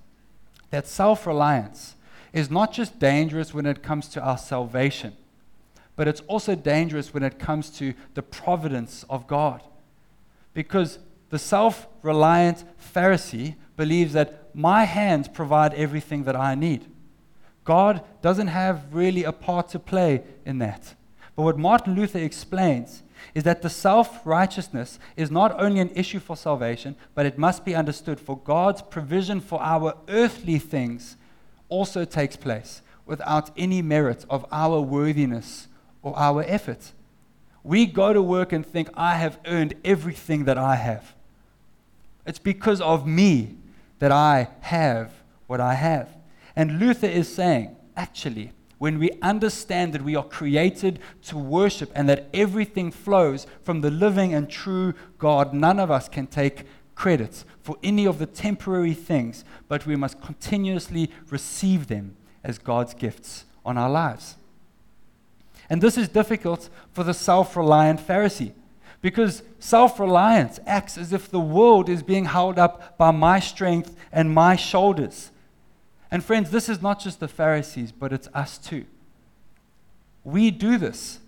that 0.70 0.88
self 0.88 1.28
reliance 1.28 1.94
is 2.32 2.50
not 2.50 2.72
just 2.72 2.98
dangerous 2.98 3.54
when 3.54 3.66
it 3.66 3.84
comes 3.84 4.08
to 4.08 4.20
our 4.20 4.36
salvation, 4.36 5.12
but 5.94 6.08
it's 6.08 6.22
also 6.22 6.56
dangerous 6.56 7.14
when 7.14 7.22
it 7.22 7.38
comes 7.38 7.70
to 7.78 7.94
the 8.14 8.22
providence 8.22 9.04
of 9.08 9.28
God. 9.28 9.62
Because 10.54 10.98
the 11.30 11.38
self 11.38 11.86
reliant 12.02 12.64
Pharisee 12.80 13.54
believes 13.76 14.12
that 14.14 14.52
my 14.56 14.82
hands 14.82 15.28
provide 15.28 15.72
everything 15.74 16.24
that 16.24 16.34
I 16.34 16.56
need. 16.56 16.84
God 17.62 18.02
doesn't 18.22 18.48
have 18.48 18.92
really 18.92 19.22
a 19.22 19.30
part 19.30 19.68
to 19.68 19.78
play 19.78 20.24
in 20.44 20.58
that. 20.58 20.96
But 21.36 21.42
what 21.42 21.58
Martin 21.58 21.94
Luther 21.94 22.18
explains 22.18 23.02
is 23.34 23.42
that 23.44 23.62
the 23.62 23.70
self 23.70 24.24
righteousness 24.24 24.98
is 25.16 25.30
not 25.30 25.60
only 25.60 25.80
an 25.80 25.90
issue 25.94 26.20
for 26.20 26.36
salvation, 26.36 26.94
but 27.14 27.26
it 27.26 27.38
must 27.38 27.64
be 27.64 27.74
understood 27.74 28.20
for 28.20 28.38
God's 28.38 28.82
provision 28.82 29.40
for 29.40 29.60
our 29.62 29.96
earthly 30.08 30.58
things 30.58 31.16
also 31.68 32.04
takes 32.04 32.36
place 32.36 32.82
without 33.06 33.50
any 33.56 33.82
merit 33.82 34.24
of 34.30 34.46
our 34.52 34.80
worthiness 34.80 35.68
or 36.02 36.16
our 36.16 36.44
effort. 36.46 36.92
We 37.62 37.86
go 37.86 38.12
to 38.12 38.22
work 38.22 38.52
and 38.52 38.64
think, 38.64 38.90
I 38.94 39.16
have 39.16 39.38
earned 39.46 39.74
everything 39.84 40.44
that 40.44 40.58
I 40.58 40.76
have. 40.76 41.14
It's 42.26 42.38
because 42.38 42.80
of 42.80 43.06
me 43.06 43.56
that 43.98 44.12
I 44.12 44.48
have 44.60 45.12
what 45.46 45.60
I 45.60 45.74
have. 45.74 46.08
And 46.54 46.78
Luther 46.78 47.06
is 47.06 47.32
saying, 47.34 47.74
actually, 47.96 48.52
when 48.78 48.98
we 48.98 49.10
understand 49.22 49.92
that 49.92 50.02
we 50.02 50.16
are 50.16 50.24
created 50.24 50.98
to 51.22 51.38
worship 51.38 51.90
and 51.94 52.08
that 52.08 52.28
everything 52.34 52.90
flows 52.90 53.46
from 53.62 53.80
the 53.80 53.90
living 53.90 54.34
and 54.34 54.48
true 54.48 54.94
God, 55.18 55.54
none 55.54 55.78
of 55.78 55.90
us 55.90 56.08
can 56.08 56.26
take 56.26 56.64
credit 56.94 57.44
for 57.62 57.76
any 57.82 58.06
of 58.06 58.18
the 58.18 58.26
temporary 58.26 58.94
things, 58.94 59.44
but 59.68 59.86
we 59.86 59.96
must 59.96 60.20
continuously 60.20 61.10
receive 61.30 61.86
them 61.86 62.16
as 62.42 62.58
God's 62.58 62.94
gifts 62.94 63.44
on 63.64 63.78
our 63.78 63.90
lives. 63.90 64.36
And 65.70 65.80
this 65.80 65.96
is 65.96 66.08
difficult 66.08 66.68
for 66.92 67.04
the 67.04 67.14
self 67.14 67.56
reliant 67.56 68.00
Pharisee 68.06 68.52
because 69.00 69.42
self 69.58 69.98
reliance 69.98 70.60
acts 70.66 70.98
as 70.98 71.12
if 71.12 71.30
the 71.30 71.40
world 71.40 71.88
is 71.88 72.02
being 72.02 72.26
held 72.26 72.58
up 72.58 72.96
by 72.98 73.10
my 73.10 73.40
strength 73.40 73.96
and 74.12 74.32
my 74.32 74.56
shoulders. 74.56 75.30
And 76.10 76.24
friends, 76.24 76.50
this 76.50 76.68
is 76.68 76.80
not 76.80 77.00
just 77.00 77.20
the 77.20 77.28
Pharisees, 77.28 77.92
but 77.92 78.12
it's 78.12 78.28
us 78.34 78.58
too. 78.58 78.84
We 80.22 80.50
do 80.50 80.78
this. 80.78 81.20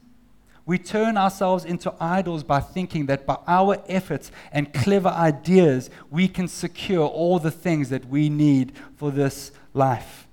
We 0.64 0.78
turn 0.78 1.16
ourselves 1.16 1.64
into 1.64 1.94
idols 2.00 2.42
by 2.42 2.60
thinking 2.60 3.06
that 3.06 3.24
by 3.24 3.38
our 3.46 3.82
efforts 3.88 4.32
and 4.50 4.72
clever 4.72 5.08
ideas, 5.08 5.90
we 6.10 6.26
can 6.26 6.48
secure 6.48 7.06
all 7.06 7.38
the 7.38 7.52
things 7.52 7.88
that 7.90 8.06
we 8.06 8.28
need 8.28 8.72
for 8.96 9.12
this 9.12 9.52
life. 9.74 10.26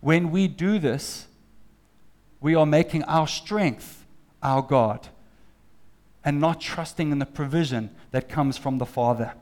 When 0.00 0.32
we 0.32 0.48
do 0.48 0.80
this, 0.80 1.28
we 2.40 2.56
are 2.56 2.66
making 2.66 3.04
our 3.04 3.28
strength 3.28 4.02
our 4.42 4.62
God 4.62 5.08
and 6.24 6.40
not 6.40 6.60
trusting 6.60 7.12
in 7.12 7.18
the 7.18 7.26
provision 7.26 7.90
that 8.10 8.28
comes 8.28 8.58
from 8.58 8.78
the 8.78 8.86
Father. 8.86 9.34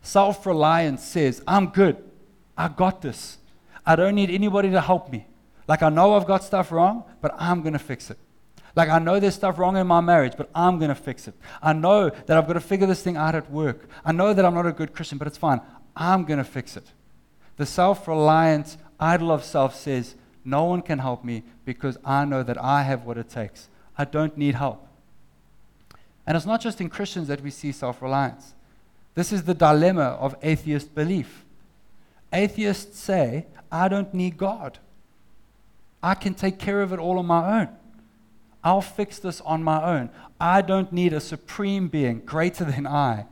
Self 0.00 0.46
reliance 0.46 1.02
says, 1.02 1.42
I'm 1.46 1.66
good. 1.66 1.96
I 2.58 2.68
got 2.68 3.00
this. 3.00 3.38
I 3.86 3.96
don't 3.96 4.16
need 4.16 4.30
anybody 4.30 4.70
to 4.72 4.80
help 4.80 5.10
me. 5.10 5.26
Like, 5.68 5.82
I 5.82 5.88
know 5.88 6.14
I've 6.14 6.26
got 6.26 6.42
stuff 6.42 6.72
wrong, 6.72 7.04
but 7.22 7.34
I'm 7.38 7.62
going 7.62 7.74
to 7.74 7.78
fix 7.78 8.10
it. 8.10 8.18
Like, 8.74 8.88
I 8.88 8.98
know 8.98 9.20
there's 9.20 9.34
stuff 9.34 9.58
wrong 9.58 9.76
in 9.76 9.86
my 9.86 10.00
marriage, 10.00 10.34
but 10.36 10.50
I'm 10.54 10.78
going 10.78 10.88
to 10.88 10.94
fix 10.94 11.28
it. 11.28 11.34
I 11.62 11.72
know 11.72 12.10
that 12.10 12.36
I've 12.36 12.46
got 12.46 12.54
to 12.54 12.60
figure 12.60 12.86
this 12.86 13.02
thing 13.02 13.16
out 13.16 13.34
at 13.34 13.50
work. 13.50 13.88
I 14.04 14.12
know 14.12 14.34
that 14.34 14.44
I'm 14.44 14.54
not 14.54 14.66
a 14.66 14.72
good 14.72 14.92
Christian, 14.92 15.18
but 15.18 15.28
it's 15.28 15.38
fine. 15.38 15.60
I'm 15.96 16.24
going 16.24 16.38
to 16.38 16.44
fix 16.44 16.76
it. 16.76 16.84
The 17.56 17.66
self 17.66 18.06
reliant 18.08 18.76
idol 18.98 19.30
of 19.30 19.44
self 19.44 19.74
says, 19.74 20.16
No 20.44 20.64
one 20.64 20.82
can 20.82 20.98
help 20.98 21.24
me 21.24 21.44
because 21.64 21.96
I 22.04 22.24
know 22.24 22.42
that 22.42 22.62
I 22.62 22.82
have 22.82 23.04
what 23.04 23.18
it 23.18 23.28
takes. 23.28 23.68
I 23.96 24.04
don't 24.04 24.36
need 24.36 24.54
help. 24.54 24.86
And 26.26 26.36
it's 26.36 26.46
not 26.46 26.60
just 26.60 26.80
in 26.80 26.88
Christians 26.88 27.28
that 27.28 27.40
we 27.40 27.50
see 27.50 27.72
self 27.72 28.02
reliance. 28.02 28.54
This 29.14 29.32
is 29.32 29.44
the 29.44 29.54
dilemma 29.54 30.16
of 30.20 30.36
atheist 30.42 30.94
belief. 30.94 31.44
Atheists 32.32 32.98
say, 32.98 33.46
I 33.70 33.88
don't 33.88 34.12
need 34.12 34.36
God. 34.36 34.78
I 36.02 36.14
can 36.14 36.34
take 36.34 36.58
care 36.58 36.82
of 36.82 36.92
it 36.92 36.98
all 36.98 37.18
on 37.18 37.26
my 37.26 37.60
own. 37.60 37.68
I'll 38.62 38.82
fix 38.82 39.18
this 39.18 39.40
on 39.42 39.62
my 39.62 39.82
own. 39.82 40.10
I 40.40 40.62
don't 40.62 40.92
need 40.92 41.12
a 41.12 41.20
supreme 41.20 41.88
being 41.88 42.20
greater 42.20 42.64
than 42.64 42.86
I 42.86 43.26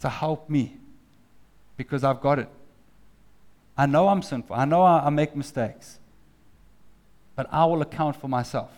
to 0.00 0.08
help 0.08 0.50
me 0.50 0.76
because 1.76 2.04
I've 2.04 2.20
got 2.20 2.38
it. 2.38 2.48
I 3.76 3.86
know 3.86 4.08
I'm 4.08 4.22
sinful. 4.22 4.54
I 4.54 4.64
know 4.64 4.82
I, 4.82 5.06
I 5.06 5.10
make 5.10 5.34
mistakes. 5.34 5.98
But 7.34 7.48
I 7.50 7.64
will 7.64 7.82
account 7.82 8.16
for 8.16 8.28
myself. 8.28 8.70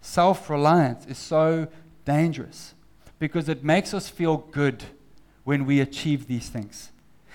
Self 0.00 0.50
reliance 0.50 1.06
is 1.06 1.18
so 1.18 1.68
dangerous 2.04 2.74
because 3.18 3.48
it 3.48 3.62
makes 3.62 3.94
us 3.94 4.08
feel 4.08 4.38
good 4.38 4.84
when 5.44 5.64
we 5.66 5.80
achieve 5.80 6.26
these 6.26 6.48
things. 6.48 6.90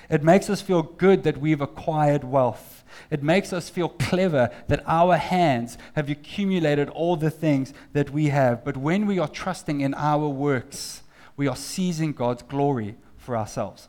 It 0.10 0.24
makes 0.24 0.50
us 0.50 0.62
feel 0.62 0.82
good 0.82 1.24
that 1.24 1.38
we've 1.38 1.62
acquired 1.62 2.24
wealth. 2.24 2.84
It 3.12 3.22
makes 3.22 3.54
us 3.54 3.70
feel 3.70 3.90
clever 3.90 4.50
that 4.68 4.84
our 4.88 5.18
hands 5.18 5.78
have 5.96 6.10
accumulated 6.10 6.90
all 6.90 7.16
the 7.16 7.30
things 7.30 7.74
that 7.94 8.10
we 8.10 8.28
have. 8.28 8.66
But 8.66 8.76
when 8.76 9.06
we 9.06 9.20
are 9.20 9.28
trusting 9.28 9.82
in 9.82 9.94
our 9.94 10.28
works, 10.28 11.04
we 11.38 11.48
are 11.48 11.56
seizing 11.56 12.14
God's 12.14 12.42
glory 12.42 12.96
for 13.18 13.38
ourselves. 13.38 13.88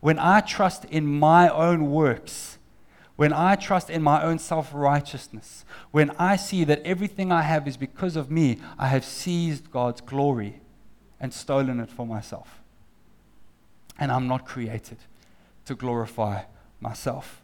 When 0.00 0.18
I 0.18 0.40
trust 0.40 0.86
in 0.86 1.06
my 1.06 1.48
own 1.48 1.90
works, 1.90 2.58
when 3.16 3.32
I 3.32 3.54
trust 3.56 3.90
in 3.90 4.02
my 4.02 4.22
own 4.22 4.38
self 4.38 4.70
righteousness, 4.74 5.64
when 5.92 6.10
I 6.18 6.36
see 6.36 6.64
that 6.64 6.82
everything 6.82 7.30
I 7.30 7.42
have 7.42 7.68
is 7.68 7.76
because 7.76 8.16
of 8.16 8.30
me, 8.30 8.58
I 8.78 8.88
have 8.88 9.04
seized 9.04 9.70
God's 9.70 10.00
glory 10.00 10.60
and 11.20 11.32
stolen 11.32 11.78
it 11.78 11.90
for 11.90 12.06
myself. 12.06 12.63
And 13.98 14.10
I'm 14.10 14.26
not 14.26 14.44
created 14.44 14.98
to 15.66 15.74
glorify 15.74 16.42
myself. 16.80 17.42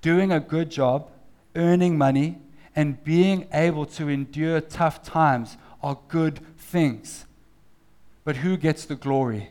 Doing 0.00 0.32
a 0.32 0.40
good 0.40 0.70
job, 0.70 1.10
earning 1.56 1.98
money, 1.98 2.38
and 2.76 3.02
being 3.04 3.48
able 3.52 3.86
to 3.86 4.08
endure 4.08 4.60
tough 4.60 5.02
times 5.02 5.56
are 5.82 5.98
good 6.08 6.40
things. 6.58 7.24
But 8.24 8.36
who 8.36 8.56
gets 8.56 8.84
the 8.84 8.96
glory 8.96 9.50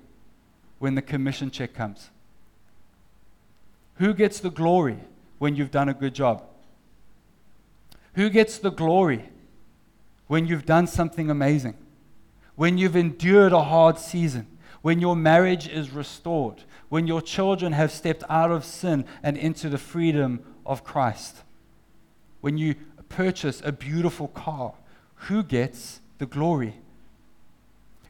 when 0.80 0.96
the 0.96 1.02
commission 1.02 1.52
check 1.52 1.74
comes? 1.74 2.10
Who 3.96 4.14
gets 4.14 4.40
the 4.40 4.50
glory 4.50 4.98
when 5.38 5.56
you've 5.56 5.72
done 5.72 5.90
a 5.90 5.94
good 5.94 6.16
job? 6.16 6.44
Who 8.16 8.30
gets 8.30 8.58
the 8.58 8.72
glory 8.72 9.30
when 10.28 10.48
you've 10.48 10.66
done 10.66 10.88
something 10.88 11.30
amazing? 11.30 11.76
When 12.56 12.78
you've 12.78 12.96
endured 12.96 13.54
a 13.54 13.64
hard 13.64 13.98
season? 13.98 14.48
When 14.84 15.00
your 15.00 15.16
marriage 15.16 15.68
is 15.68 15.92
restored? 15.92 16.64
When 16.90 17.08
your 17.08 17.22
children 17.22 17.72
have 17.72 17.90
stepped 17.90 18.24
out 18.30 18.52
of 18.52 18.66
sin 18.66 19.06
and 19.24 19.38
into 19.38 19.70
the 19.70 19.78
freedom 19.78 20.44
of 20.66 20.84
Christ? 20.84 21.38
When 22.42 22.58
you 22.58 22.76
purchase 23.08 23.62
a 23.64 23.72
beautiful 23.72 24.28
car? 24.28 24.74
Who 25.28 25.42
gets 25.42 26.02
the 26.18 26.26
glory? 26.26 26.76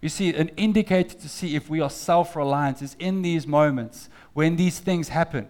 You 0.01 0.09
see, 0.09 0.33
an 0.33 0.49
indicator 0.57 1.15
to 1.15 1.29
see 1.29 1.55
if 1.55 1.69
we 1.69 1.79
are 1.79 1.91
self 1.91 2.35
reliant 2.35 2.81
is 2.81 2.95
in 2.97 3.21
these 3.21 3.45
moments 3.45 4.09
when 4.33 4.55
these 4.55 4.79
things 4.79 5.09
happen. 5.09 5.47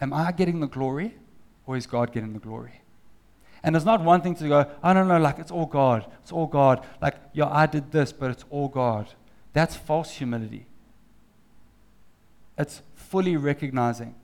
Am 0.00 0.12
I 0.12 0.32
getting 0.32 0.58
the 0.58 0.66
glory 0.66 1.16
or 1.66 1.76
is 1.76 1.86
God 1.86 2.12
getting 2.12 2.32
the 2.32 2.40
glory? 2.40 2.82
And 3.62 3.76
it's 3.76 3.84
not 3.84 4.02
one 4.02 4.22
thing 4.22 4.34
to 4.34 4.48
go, 4.48 4.70
I 4.82 4.92
don't 4.92 5.06
know, 5.06 5.18
like 5.18 5.38
it's 5.38 5.52
all 5.52 5.66
God. 5.66 6.04
It's 6.22 6.32
all 6.32 6.48
God. 6.48 6.84
Like, 7.00 7.14
yeah, 7.32 7.48
I 7.48 7.66
did 7.66 7.92
this, 7.92 8.12
but 8.12 8.32
it's 8.32 8.44
all 8.50 8.66
God. 8.66 9.06
That's 9.56 9.74
false 9.74 10.10
humility. 10.10 10.66
It's 12.58 12.82
fully 12.94 13.38
recognizing 13.38 14.14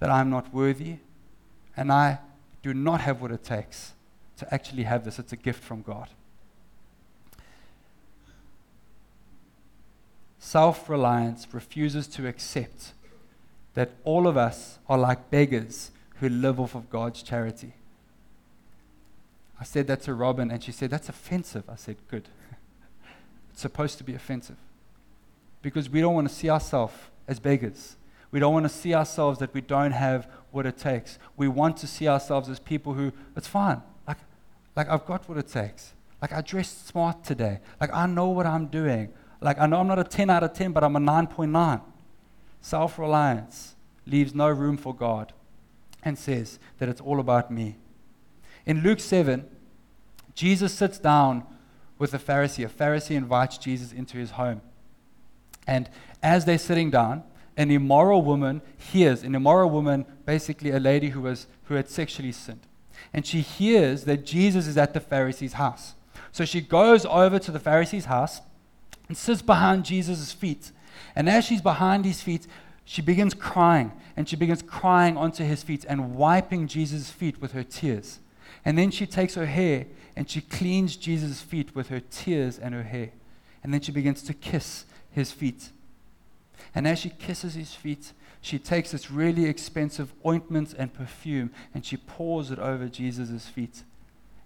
that 0.00 0.10
I'm 0.10 0.30
not 0.30 0.52
worthy 0.52 0.96
and 1.76 1.92
I 1.92 2.18
do 2.64 2.74
not 2.74 3.00
have 3.02 3.22
what 3.22 3.30
it 3.30 3.44
takes 3.44 3.92
to 4.38 4.52
actually 4.52 4.82
have 4.82 5.04
this. 5.04 5.20
It's 5.20 5.32
a 5.32 5.36
gift 5.36 5.62
from 5.62 5.82
God. 5.82 6.08
Self 10.40 10.88
reliance 10.88 11.46
refuses 11.52 12.08
to 12.08 12.26
accept 12.26 12.94
that 13.74 13.92
all 14.02 14.26
of 14.26 14.36
us 14.36 14.80
are 14.88 14.98
like 14.98 15.30
beggars 15.30 15.92
who 16.16 16.28
live 16.28 16.58
off 16.58 16.74
of 16.74 16.90
God's 16.90 17.22
charity. 17.22 17.74
I 19.60 19.62
said 19.62 19.86
that 19.86 20.02
to 20.02 20.14
Robin, 20.14 20.50
and 20.50 20.64
she 20.64 20.72
said, 20.72 20.90
That's 20.90 21.08
offensive. 21.08 21.62
I 21.70 21.76
said, 21.76 21.94
Good. 22.10 22.28
Supposed 23.60 23.98
to 23.98 24.04
be 24.04 24.14
offensive 24.14 24.56
because 25.62 25.90
we 25.90 26.00
don't 26.00 26.14
want 26.14 26.28
to 26.28 26.34
see 26.34 26.48
ourselves 26.48 26.94
as 27.26 27.40
beggars. 27.40 27.96
We 28.30 28.40
don't 28.40 28.52
want 28.52 28.66
to 28.66 28.72
see 28.72 28.94
ourselves 28.94 29.38
that 29.38 29.52
we 29.54 29.60
don't 29.60 29.92
have 29.92 30.28
what 30.50 30.66
it 30.66 30.76
takes. 30.76 31.18
We 31.36 31.48
want 31.48 31.76
to 31.78 31.86
see 31.86 32.08
ourselves 32.08 32.48
as 32.48 32.58
people 32.60 32.94
who, 32.94 33.12
it's 33.36 33.48
fine. 33.48 33.82
Like, 34.06 34.18
like 34.76 34.88
I've 34.88 35.06
got 35.06 35.28
what 35.28 35.38
it 35.38 35.48
takes. 35.48 35.94
Like, 36.20 36.32
I 36.32 36.40
dressed 36.40 36.86
smart 36.88 37.24
today. 37.24 37.60
Like, 37.80 37.92
I 37.92 38.06
know 38.06 38.28
what 38.28 38.44
I'm 38.46 38.66
doing. 38.66 39.10
Like, 39.40 39.58
I 39.58 39.66
know 39.66 39.80
I'm 39.80 39.86
not 39.86 39.98
a 39.98 40.04
10 40.04 40.30
out 40.30 40.42
of 40.42 40.52
10, 40.52 40.72
but 40.72 40.82
I'm 40.82 40.96
a 40.96 41.00
9.9. 41.00 41.80
Self 42.60 42.98
reliance 42.98 43.76
leaves 44.06 44.34
no 44.34 44.48
room 44.48 44.76
for 44.76 44.94
God 44.94 45.32
and 46.02 46.18
says 46.18 46.58
that 46.78 46.88
it's 46.88 47.00
all 47.00 47.20
about 47.20 47.50
me. 47.50 47.76
In 48.66 48.82
Luke 48.82 49.00
7, 49.00 49.48
Jesus 50.34 50.72
sits 50.72 50.98
down 50.98 51.46
with 51.98 52.14
a 52.14 52.18
Pharisee. 52.18 52.64
A 52.64 52.68
Pharisee 52.68 53.16
invites 53.16 53.58
Jesus 53.58 53.92
into 53.92 54.18
his 54.18 54.32
home. 54.32 54.60
And 55.66 55.88
as 56.22 56.44
they're 56.44 56.58
sitting 56.58 56.90
down, 56.90 57.24
an 57.56 57.70
immoral 57.70 58.22
woman 58.22 58.62
hears, 58.76 59.22
an 59.22 59.34
immoral 59.34 59.70
woman, 59.70 60.06
basically 60.24 60.70
a 60.70 60.80
lady 60.80 61.10
who, 61.10 61.20
was, 61.20 61.46
who 61.64 61.74
had 61.74 61.88
sexually 61.88 62.32
sinned. 62.32 62.66
And 63.12 63.26
she 63.26 63.40
hears 63.40 64.04
that 64.04 64.24
Jesus 64.24 64.66
is 64.66 64.78
at 64.78 64.94
the 64.94 65.00
Pharisee's 65.00 65.54
house. 65.54 65.94
So 66.32 66.44
she 66.44 66.60
goes 66.60 67.04
over 67.06 67.38
to 67.38 67.50
the 67.50 67.58
Pharisee's 67.58 68.04
house 68.04 68.40
and 69.08 69.16
sits 69.16 69.42
behind 69.42 69.84
Jesus' 69.84 70.32
feet 70.32 70.72
and 71.14 71.28
as 71.28 71.44
she's 71.44 71.60
behind 71.62 72.04
his 72.04 72.20
feet, 72.22 72.46
she 72.84 73.02
begins 73.02 73.34
crying, 73.34 73.92
and 74.16 74.28
she 74.28 74.36
begins 74.36 74.62
crying 74.62 75.16
onto 75.16 75.44
his 75.44 75.62
feet 75.62 75.84
and 75.88 76.14
wiping 76.14 76.66
Jesus' 76.66 77.10
feet 77.10 77.40
with 77.40 77.52
her 77.52 77.62
tears. 77.62 78.18
And 78.64 78.76
then 78.76 78.90
she 78.90 79.06
takes 79.06 79.34
her 79.34 79.46
hair 79.46 79.86
and 80.16 80.28
she 80.28 80.40
cleans 80.40 80.96
Jesus' 80.96 81.40
feet 81.40 81.74
with 81.74 81.88
her 81.88 82.00
tears 82.00 82.58
and 82.58 82.74
her 82.74 82.82
hair. 82.82 83.10
And 83.62 83.72
then 83.72 83.80
she 83.80 83.92
begins 83.92 84.22
to 84.24 84.34
kiss 84.34 84.84
his 85.10 85.32
feet. 85.32 85.70
And 86.74 86.86
as 86.86 86.98
she 86.98 87.10
kisses 87.10 87.54
his 87.54 87.74
feet, 87.74 88.12
she 88.40 88.58
takes 88.58 88.92
this 88.92 89.10
really 89.10 89.46
expensive 89.46 90.12
ointment 90.24 90.74
and 90.76 90.92
perfume 90.92 91.50
and 91.74 91.84
she 91.84 91.96
pours 91.96 92.50
it 92.50 92.58
over 92.58 92.88
Jesus' 92.88 93.46
feet 93.46 93.82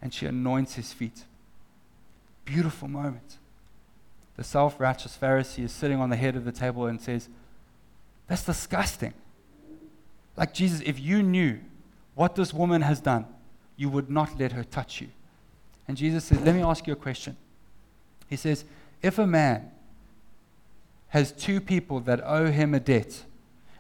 and 0.01 0.13
she 0.13 0.27
anoints 0.27 0.75
his 0.75 0.93
feet. 0.93 1.25
Beautiful 2.45 2.89
moment 2.89 3.39
the 4.37 4.45
self 4.45 4.81
righteous 4.81 5.17
Pharisee 5.21 5.65
is 5.65 5.73
sitting 5.73 6.01
on 6.01 6.11
the 6.11 6.17
head 6.17 6.37
of 6.37 6.45
the 6.45 6.53
table 6.53 6.87
and 6.87 7.01
says, 7.01 7.29
That's 8.29 8.45
disgusting. 8.45 9.15
Like, 10.37 10.55
Jesus, 10.55 10.81
if 10.85 10.99
you 10.99 11.23
knew 11.23 11.61
what 12.15 12.35
this 12.35 12.55
woman 12.55 12.83
has 12.83 13.01
done, 13.01 13.27
you 13.83 13.89
would 13.89 14.09
not 14.09 14.39
let 14.39 14.53
her 14.53 14.63
touch 14.63 15.01
you. 15.01 15.09
And 15.89 15.97
Jesus 15.97 16.27
says, 16.27 16.41
Let 16.43 16.55
me 16.55 16.63
ask 16.63 16.87
you 16.87 16.93
a 16.93 16.97
question. 16.97 17.37
He 18.29 18.37
says, 18.37 18.65
If 19.03 19.19
a 19.19 19.27
man 19.27 19.73
has 21.09 21.33
two 21.33 21.61
people 21.61 21.99
that 21.99 22.23
owe 22.25 22.53
him 22.53 22.75
a 22.75 22.81
debt, 22.81 23.25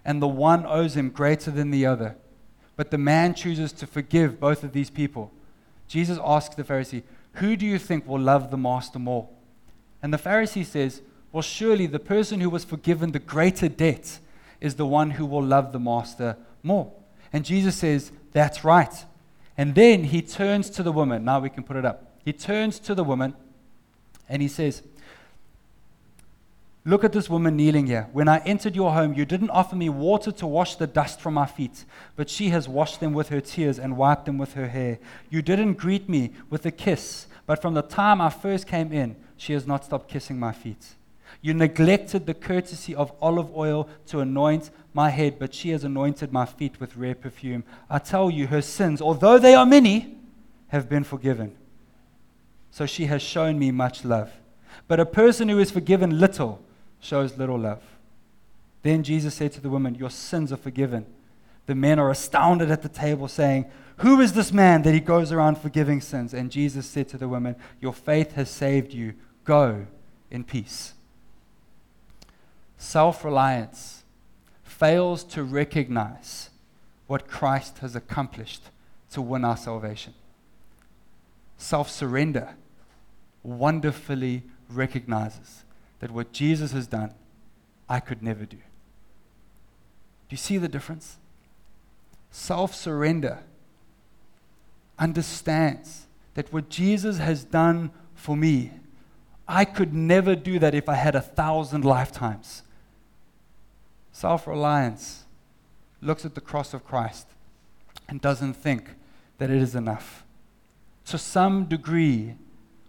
and 0.04 0.20
the 0.20 0.26
one 0.26 0.66
owes 0.66 0.96
him 0.96 1.08
greater 1.08 1.52
than 1.52 1.70
the 1.70 1.86
other, 1.86 2.16
but 2.74 2.90
the 2.90 2.98
man 2.98 3.32
chooses 3.32 3.70
to 3.74 3.86
forgive 3.86 4.40
both 4.40 4.64
of 4.64 4.72
these 4.72 4.90
people, 4.90 5.30
Jesus 5.86 6.18
asks 6.24 6.56
the 6.56 6.64
Pharisee, 6.64 7.04
Who 7.34 7.54
do 7.54 7.64
you 7.64 7.78
think 7.78 8.04
will 8.04 8.18
love 8.18 8.50
the 8.50 8.56
master 8.56 8.98
more? 8.98 9.28
And 10.02 10.12
the 10.12 10.18
Pharisee 10.18 10.66
says, 10.66 11.00
Well, 11.30 11.42
surely 11.42 11.86
the 11.86 12.00
person 12.00 12.40
who 12.40 12.50
was 12.50 12.64
forgiven 12.64 13.12
the 13.12 13.20
greater 13.20 13.68
debt 13.68 14.18
is 14.60 14.74
the 14.74 14.86
one 14.86 15.12
who 15.12 15.26
will 15.26 15.44
love 15.44 15.70
the 15.70 15.78
master 15.78 16.36
more. 16.64 16.90
And 17.32 17.44
Jesus 17.44 17.76
says, 17.76 18.10
That's 18.32 18.64
right. 18.64 19.04
And 19.62 19.76
then 19.76 20.02
he 20.02 20.22
turns 20.22 20.68
to 20.70 20.82
the 20.82 20.90
woman. 20.90 21.24
Now 21.24 21.38
we 21.38 21.48
can 21.48 21.62
put 21.62 21.76
it 21.76 21.84
up. 21.84 22.18
He 22.24 22.32
turns 22.32 22.80
to 22.80 22.96
the 22.96 23.04
woman 23.04 23.32
and 24.28 24.42
he 24.42 24.48
says, 24.48 24.82
Look 26.84 27.04
at 27.04 27.12
this 27.12 27.30
woman 27.30 27.54
kneeling 27.54 27.86
here. 27.86 28.08
When 28.12 28.26
I 28.26 28.38
entered 28.38 28.74
your 28.74 28.92
home, 28.92 29.14
you 29.14 29.24
didn't 29.24 29.50
offer 29.50 29.76
me 29.76 29.88
water 29.88 30.32
to 30.32 30.48
wash 30.48 30.74
the 30.74 30.88
dust 30.88 31.20
from 31.20 31.34
my 31.34 31.46
feet, 31.46 31.84
but 32.16 32.28
she 32.28 32.48
has 32.48 32.68
washed 32.68 32.98
them 32.98 33.12
with 33.12 33.28
her 33.28 33.40
tears 33.40 33.78
and 33.78 33.96
wiped 33.96 34.24
them 34.24 34.36
with 34.36 34.54
her 34.54 34.66
hair. 34.66 34.98
You 35.30 35.42
didn't 35.42 35.74
greet 35.74 36.08
me 36.08 36.32
with 36.50 36.66
a 36.66 36.72
kiss, 36.72 37.28
but 37.46 37.62
from 37.62 37.74
the 37.74 37.82
time 37.82 38.20
I 38.20 38.30
first 38.30 38.66
came 38.66 38.90
in, 38.90 39.14
she 39.36 39.52
has 39.52 39.64
not 39.64 39.84
stopped 39.84 40.10
kissing 40.10 40.40
my 40.40 40.50
feet. 40.50 40.96
You 41.42 41.52
neglected 41.54 42.26
the 42.26 42.34
courtesy 42.34 42.94
of 42.94 43.12
olive 43.20 43.54
oil 43.54 43.88
to 44.06 44.20
anoint 44.20 44.70
my 44.94 45.10
head, 45.10 45.40
but 45.40 45.52
she 45.52 45.70
has 45.70 45.82
anointed 45.82 46.32
my 46.32 46.46
feet 46.46 46.80
with 46.80 46.96
rare 46.96 47.16
perfume. 47.16 47.64
I 47.90 47.98
tell 47.98 48.30
you, 48.30 48.46
her 48.46 48.62
sins, 48.62 49.02
although 49.02 49.38
they 49.38 49.54
are 49.54 49.66
many, 49.66 50.16
have 50.68 50.88
been 50.88 51.02
forgiven. 51.02 51.56
So 52.70 52.86
she 52.86 53.06
has 53.06 53.20
shown 53.20 53.58
me 53.58 53.72
much 53.72 54.04
love. 54.04 54.30
But 54.86 55.00
a 55.00 55.06
person 55.06 55.48
who 55.48 55.58
is 55.58 55.72
forgiven 55.72 56.20
little, 56.20 56.62
shows 57.00 57.36
little 57.36 57.58
love. 57.58 57.82
Then 58.82 59.02
Jesus 59.02 59.34
said 59.34 59.52
to 59.52 59.60
the 59.60 59.68
woman, 59.68 59.96
Your 59.96 60.10
sins 60.10 60.52
are 60.52 60.56
forgiven. 60.56 61.06
The 61.66 61.74
men 61.74 61.98
are 61.98 62.10
astounded 62.10 62.70
at 62.70 62.82
the 62.82 62.88
table, 62.88 63.26
saying, 63.26 63.66
Who 63.98 64.20
is 64.20 64.32
this 64.32 64.52
man 64.52 64.82
that 64.82 64.94
he 64.94 65.00
goes 65.00 65.32
around 65.32 65.58
forgiving 65.58 66.00
sins? 66.00 66.32
And 66.32 66.50
Jesus 66.50 66.86
said 66.86 67.08
to 67.08 67.18
the 67.18 67.28
woman, 67.28 67.56
Your 67.80 67.92
faith 67.92 68.32
has 68.32 68.48
saved 68.48 68.92
you. 68.92 69.14
Go 69.44 69.86
in 70.30 70.44
peace. 70.44 70.94
Self 72.82 73.24
reliance 73.24 74.02
fails 74.64 75.22
to 75.24 75.44
recognize 75.44 76.50
what 77.06 77.28
Christ 77.28 77.78
has 77.78 77.94
accomplished 77.94 78.70
to 79.12 79.22
win 79.22 79.44
our 79.44 79.56
salvation. 79.56 80.14
Self 81.56 81.88
surrender 81.88 82.56
wonderfully 83.44 84.42
recognizes 84.68 85.62
that 86.00 86.10
what 86.10 86.32
Jesus 86.32 86.72
has 86.72 86.88
done, 86.88 87.14
I 87.88 88.00
could 88.00 88.20
never 88.20 88.44
do. 88.44 88.56
Do 88.56 88.62
you 90.30 90.36
see 90.36 90.58
the 90.58 90.68
difference? 90.68 91.18
Self 92.32 92.74
surrender 92.74 93.38
understands 94.98 96.08
that 96.34 96.52
what 96.52 96.68
Jesus 96.68 97.18
has 97.18 97.44
done 97.44 97.92
for 98.16 98.36
me, 98.36 98.72
I 99.46 99.64
could 99.64 99.94
never 99.94 100.34
do 100.34 100.58
that 100.58 100.74
if 100.74 100.88
I 100.88 100.96
had 100.96 101.14
a 101.14 101.20
thousand 101.20 101.84
lifetimes. 101.84 102.64
Self 104.12 104.46
reliance 104.46 105.24
looks 106.00 106.24
at 106.24 106.34
the 106.34 106.40
cross 106.40 106.74
of 106.74 106.84
Christ 106.84 107.28
and 108.08 108.20
doesn't 108.20 108.54
think 108.54 108.90
that 109.38 109.50
it 109.50 109.60
is 109.60 109.74
enough. 109.74 110.24
To 111.06 111.18
some 111.18 111.64
degree, 111.64 112.36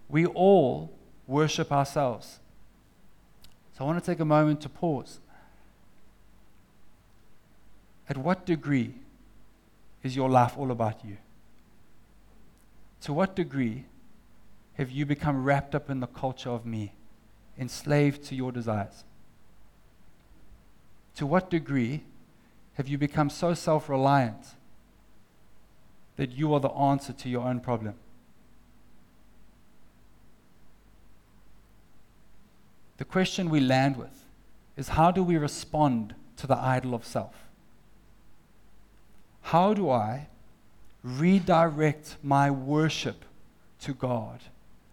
we 0.09 0.25
all 0.25 0.91
worship 1.25 1.71
ourselves. 1.71 2.39
So 3.75 3.83
I 3.83 3.87
want 3.87 4.03
to 4.03 4.05
take 4.05 4.19
a 4.19 4.25
moment 4.25 4.61
to 4.61 4.69
pause. 4.69 5.19
At 8.09 8.17
what 8.17 8.45
degree 8.45 8.93
is 10.03 10.15
your 10.15 10.29
life 10.29 10.57
all 10.57 10.71
about 10.71 11.03
you? 11.05 11.17
To 13.01 13.13
what 13.13 13.35
degree 13.35 13.85
have 14.73 14.91
you 14.91 15.05
become 15.05 15.43
wrapped 15.43 15.73
up 15.73 15.89
in 15.89 15.99
the 15.99 16.07
culture 16.07 16.49
of 16.49 16.65
me, 16.65 16.93
enslaved 17.57 18.23
to 18.25 18.35
your 18.35 18.51
desires? 18.51 19.03
To 21.15 21.25
what 21.25 21.49
degree 21.49 22.03
have 22.75 22.87
you 22.87 22.97
become 22.97 23.29
so 23.29 23.53
self 23.53 23.89
reliant 23.89 24.55
that 26.15 26.31
you 26.31 26.53
are 26.53 26.59
the 26.59 26.69
answer 26.69 27.13
to 27.13 27.29
your 27.29 27.47
own 27.47 27.59
problem? 27.59 27.95
the 33.03 33.09
question 33.09 33.49
we 33.49 33.59
land 33.59 33.97
with 33.97 34.23
is 34.77 34.87
how 34.87 35.11
do 35.11 35.21
we 35.21 35.35
respond 35.35 36.15
to 36.37 36.47
the 36.47 36.55
idol 36.55 36.93
of 36.93 37.05
self? 37.05 37.35
How 39.41 39.73
do 39.73 39.89
I 39.89 40.27
redirect 41.03 42.15
my 42.23 42.49
worship 42.49 43.25
to 43.81 43.93
God 43.93 44.39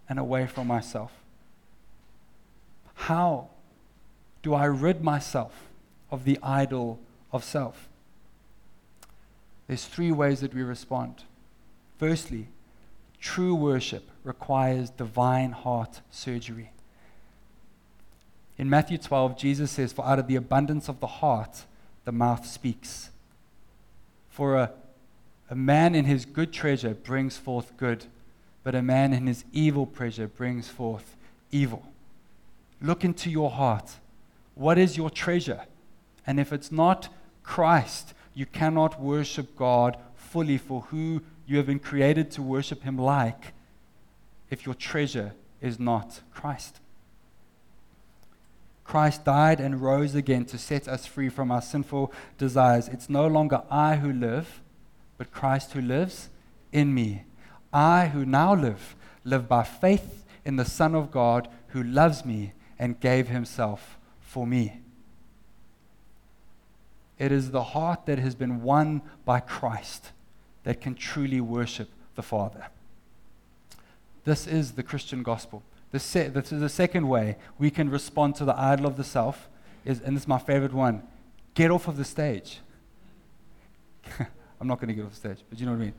and 0.09 0.19
away 0.19 0.45
from 0.45 0.67
myself? 0.67 1.13
How 2.95 3.47
do 4.43 4.53
I 4.53 4.65
rid 4.65 5.01
myself 5.01 5.69
of 6.11 6.25
the 6.25 6.37
idol 6.43 6.99
of 7.31 7.43
self? 7.43 7.87
There's 9.67 9.85
three 9.85 10.11
ways 10.11 10.41
that 10.41 10.53
we 10.53 10.63
respond. 10.63 11.23
Firstly, 11.97 12.47
true 13.19 13.55
worship 13.55 14.09
requires 14.23 14.89
divine 14.89 15.51
heart 15.51 16.01
surgery. 16.11 16.71
In 18.57 18.69
Matthew 18.69 18.97
12, 18.97 19.37
Jesus 19.37 19.71
says, 19.71 19.93
For 19.93 20.05
out 20.05 20.19
of 20.19 20.27
the 20.27 20.35
abundance 20.35 20.89
of 20.89 20.99
the 20.99 21.07
heart, 21.07 21.63
the 22.03 22.11
mouth 22.11 22.45
speaks. 22.45 23.09
For 24.29 24.57
a, 24.57 24.71
a 25.49 25.55
man 25.55 25.95
in 25.95 26.05
his 26.05 26.25
good 26.25 26.51
treasure 26.51 26.93
brings 26.93 27.37
forth 27.37 27.75
good, 27.77 28.05
but 28.63 28.75
a 28.75 28.81
man 28.81 29.13
in 29.13 29.27
his 29.27 29.45
evil 29.51 29.85
treasure 29.85 30.27
brings 30.27 30.67
forth 30.67 31.15
evil. 31.51 31.87
Look 32.81 33.03
into 33.03 33.29
your 33.29 33.51
heart. 33.51 33.91
What 34.55 34.77
is 34.77 34.97
your 34.97 35.09
treasure? 35.09 35.61
And 36.25 36.39
if 36.39 36.53
it's 36.53 36.71
not 36.71 37.09
Christ, 37.43 38.13
you 38.33 38.45
cannot 38.45 39.01
worship 39.01 39.55
God 39.55 39.97
fully 40.15 40.57
for 40.57 40.81
who 40.81 41.21
you 41.45 41.57
have 41.57 41.65
been 41.65 41.79
created 41.79 42.31
to 42.31 42.41
worship 42.41 42.83
Him 42.83 42.97
like 42.97 43.53
if 44.49 44.65
your 44.65 44.75
treasure 44.75 45.33
is 45.61 45.79
not 45.79 46.21
Christ. 46.33 46.79
Christ 48.83 49.23
died 49.23 49.59
and 49.59 49.81
rose 49.81 50.15
again 50.15 50.45
to 50.45 50.57
set 50.57 50.87
us 50.87 51.05
free 51.05 51.29
from 51.29 51.51
our 51.51 51.61
sinful 51.61 52.11
desires. 52.37 52.89
It's 52.89 53.09
no 53.09 53.25
longer 53.27 53.63
I 53.69 53.95
who 53.95 54.11
live, 54.11 54.61
but 55.17 55.31
Christ 55.31 55.71
who 55.71 55.81
lives 55.81 56.29
in 56.71 56.93
me. 56.93 57.23
I 57.71 58.07
who 58.07 58.25
now 58.25 58.53
live, 58.53 58.95
live 59.23 59.47
by 59.47 59.63
faith 59.63 60.25
in 60.43 60.57
the 60.57 60.65
Son 60.65 60.93
of 60.93 61.11
God 61.11 61.47
who 61.67 61.81
loves 61.81 62.25
me 62.25 62.53
and 62.77 62.99
gave 62.99 63.29
himself 63.29 63.97
for 64.19 64.45
me. 64.45 64.81
It 67.21 67.31
is 67.31 67.51
the 67.51 67.61
heart 67.61 68.07
that 68.07 68.17
has 68.17 68.33
been 68.33 68.63
won 68.63 69.03
by 69.25 69.41
Christ 69.41 70.09
that 70.63 70.81
can 70.81 70.95
truly 70.95 71.39
worship 71.39 71.87
the 72.15 72.23
Father. 72.23 72.65
This 74.23 74.47
is 74.47 74.71
the 74.71 74.81
Christian 74.81 75.21
gospel. 75.21 75.61
The, 75.91 75.99
se- 75.99 76.29
this 76.29 76.51
is 76.51 76.61
the 76.61 76.67
second 76.67 77.07
way 77.07 77.37
we 77.59 77.69
can 77.69 77.91
respond 77.91 78.37
to 78.37 78.45
the 78.45 78.59
idol 78.59 78.87
of 78.87 78.97
the 78.97 79.03
self, 79.03 79.49
is, 79.85 80.01
and 80.01 80.15
this 80.15 80.23
is 80.23 80.27
my 80.27 80.39
favorite 80.39 80.73
one 80.73 81.03
get 81.53 81.69
off 81.69 81.87
of 81.87 81.95
the 81.95 82.05
stage. 82.05 82.57
I'm 84.59 84.67
not 84.67 84.79
going 84.79 84.87
to 84.87 84.95
get 84.95 85.05
off 85.05 85.11
the 85.11 85.17
stage, 85.17 85.45
but 85.47 85.59
you 85.59 85.67
know 85.67 85.73
what 85.73 85.81
I 85.81 85.85
mean. 85.85 85.93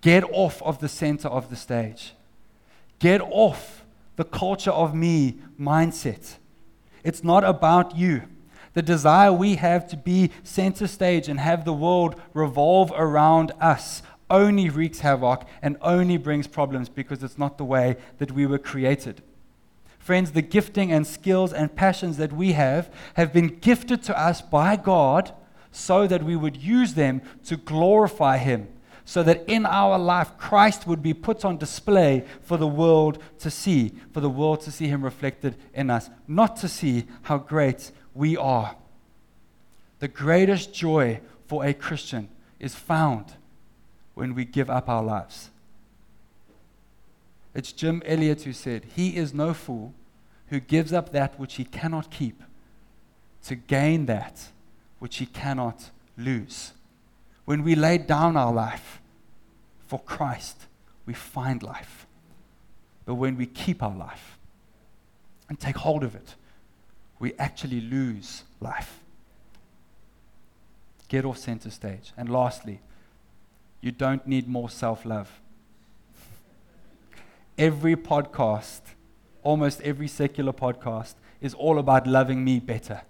Get 0.00 0.24
off 0.24 0.62
of 0.62 0.78
the 0.78 0.88
center 0.88 1.28
of 1.28 1.50
the 1.50 1.56
stage. 1.56 2.14
Get 3.00 3.20
off 3.20 3.84
the 4.16 4.24
culture 4.24 4.70
of 4.70 4.94
me 4.94 5.36
mindset. 5.60 6.36
It's 7.04 7.22
not 7.22 7.44
about 7.44 7.98
you. 7.98 8.22
The 8.76 8.82
desire 8.82 9.32
we 9.32 9.54
have 9.54 9.88
to 9.88 9.96
be 9.96 10.30
center 10.42 10.86
stage 10.86 11.28
and 11.28 11.40
have 11.40 11.64
the 11.64 11.72
world 11.72 12.20
revolve 12.34 12.92
around 12.94 13.52
us 13.58 14.02
only 14.28 14.68
wreaks 14.68 15.00
havoc 15.00 15.46
and 15.62 15.78
only 15.80 16.18
brings 16.18 16.46
problems 16.46 16.90
because 16.90 17.22
it's 17.22 17.38
not 17.38 17.56
the 17.56 17.64
way 17.64 17.96
that 18.18 18.32
we 18.32 18.44
were 18.44 18.58
created. 18.58 19.22
Friends, 19.98 20.32
the 20.32 20.42
gifting 20.42 20.92
and 20.92 21.06
skills 21.06 21.54
and 21.54 21.74
passions 21.74 22.18
that 22.18 22.34
we 22.34 22.52
have 22.52 22.92
have 23.14 23.32
been 23.32 23.46
gifted 23.46 24.02
to 24.02 24.20
us 24.20 24.42
by 24.42 24.76
God 24.76 25.32
so 25.72 26.06
that 26.06 26.22
we 26.22 26.36
would 26.36 26.58
use 26.58 26.92
them 26.92 27.22
to 27.46 27.56
glorify 27.56 28.36
Him, 28.36 28.68
so 29.06 29.22
that 29.22 29.42
in 29.48 29.64
our 29.64 29.98
life 29.98 30.36
Christ 30.36 30.86
would 30.86 31.02
be 31.02 31.14
put 31.14 31.46
on 31.46 31.56
display 31.56 32.26
for 32.42 32.58
the 32.58 32.66
world 32.66 33.22
to 33.38 33.50
see, 33.50 33.94
for 34.12 34.20
the 34.20 34.28
world 34.28 34.60
to 34.60 34.70
see 34.70 34.88
Him 34.88 35.02
reflected 35.02 35.56
in 35.72 35.88
us, 35.88 36.10
not 36.28 36.56
to 36.56 36.68
see 36.68 37.06
how 37.22 37.38
great 37.38 37.90
we 38.16 38.36
are. 38.36 38.74
The 39.98 40.08
greatest 40.08 40.72
joy 40.72 41.20
for 41.46 41.64
a 41.64 41.74
Christian 41.74 42.28
is 42.58 42.74
found 42.74 43.34
when 44.14 44.34
we 44.34 44.44
give 44.44 44.70
up 44.70 44.88
our 44.88 45.02
lives. 45.02 45.50
It's 47.54 47.72
Jim 47.72 48.02
Elliot 48.04 48.42
who 48.42 48.52
said, 48.52 48.86
He 48.96 49.16
is 49.16 49.32
no 49.32 49.54
fool 49.54 49.94
who 50.48 50.60
gives 50.60 50.92
up 50.92 51.12
that 51.12 51.38
which 51.38 51.54
he 51.54 51.64
cannot 51.64 52.10
keep 52.10 52.42
to 53.44 53.54
gain 53.54 54.06
that 54.06 54.48
which 54.98 55.16
he 55.16 55.26
cannot 55.26 55.90
lose. 56.16 56.72
When 57.44 57.62
we 57.62 57.74
lay 57.74 57.98
down 57.98 58.36
our 58.36 58.52
life 58.52 59.00
for 59.86 60.00
Christ, 60.00 60.66
we 61.04 61.14
find 61.14 61.62
life. 61.62 62.06
But 63.04 63.14
when 63.14 63.36
we 63.36 63.46
keep 63.46 63.82
our 63.82 63.96
life 63.96 64.38
and 65.48 65.58
take 65.60 65.76
hold 65.76 66.02
of 66.02 66.14
it, 66.14 66.34
we 67.18 67.34
actually 67.38 67.80
lose 67.80 68.44
life. 68.60 69.00
Get 71.08 71.24
off 71.24 71.38
center 71.38 71.70
stage. 71.70 72.12
And 72.16 72.28
lastly, 72.28 72.80
you 73.80 73.92
don't 73.92 74.26
need 74.26 74.48
more 74.48 74.68
self 74.68 75.04
love. 75.04 75.40
Every 77.56 77.96
podcast, 77.96 78.80
almost 79.42 79.80
every 79.82 80.08
secular 80.08 80.52
podcast, 80.52 81.14
is 81.40 81.54
all 81.54 81.78
about 81.78 82.06
loving 82.06 82.44
me 82.44 82.58
better. 82.58 83.02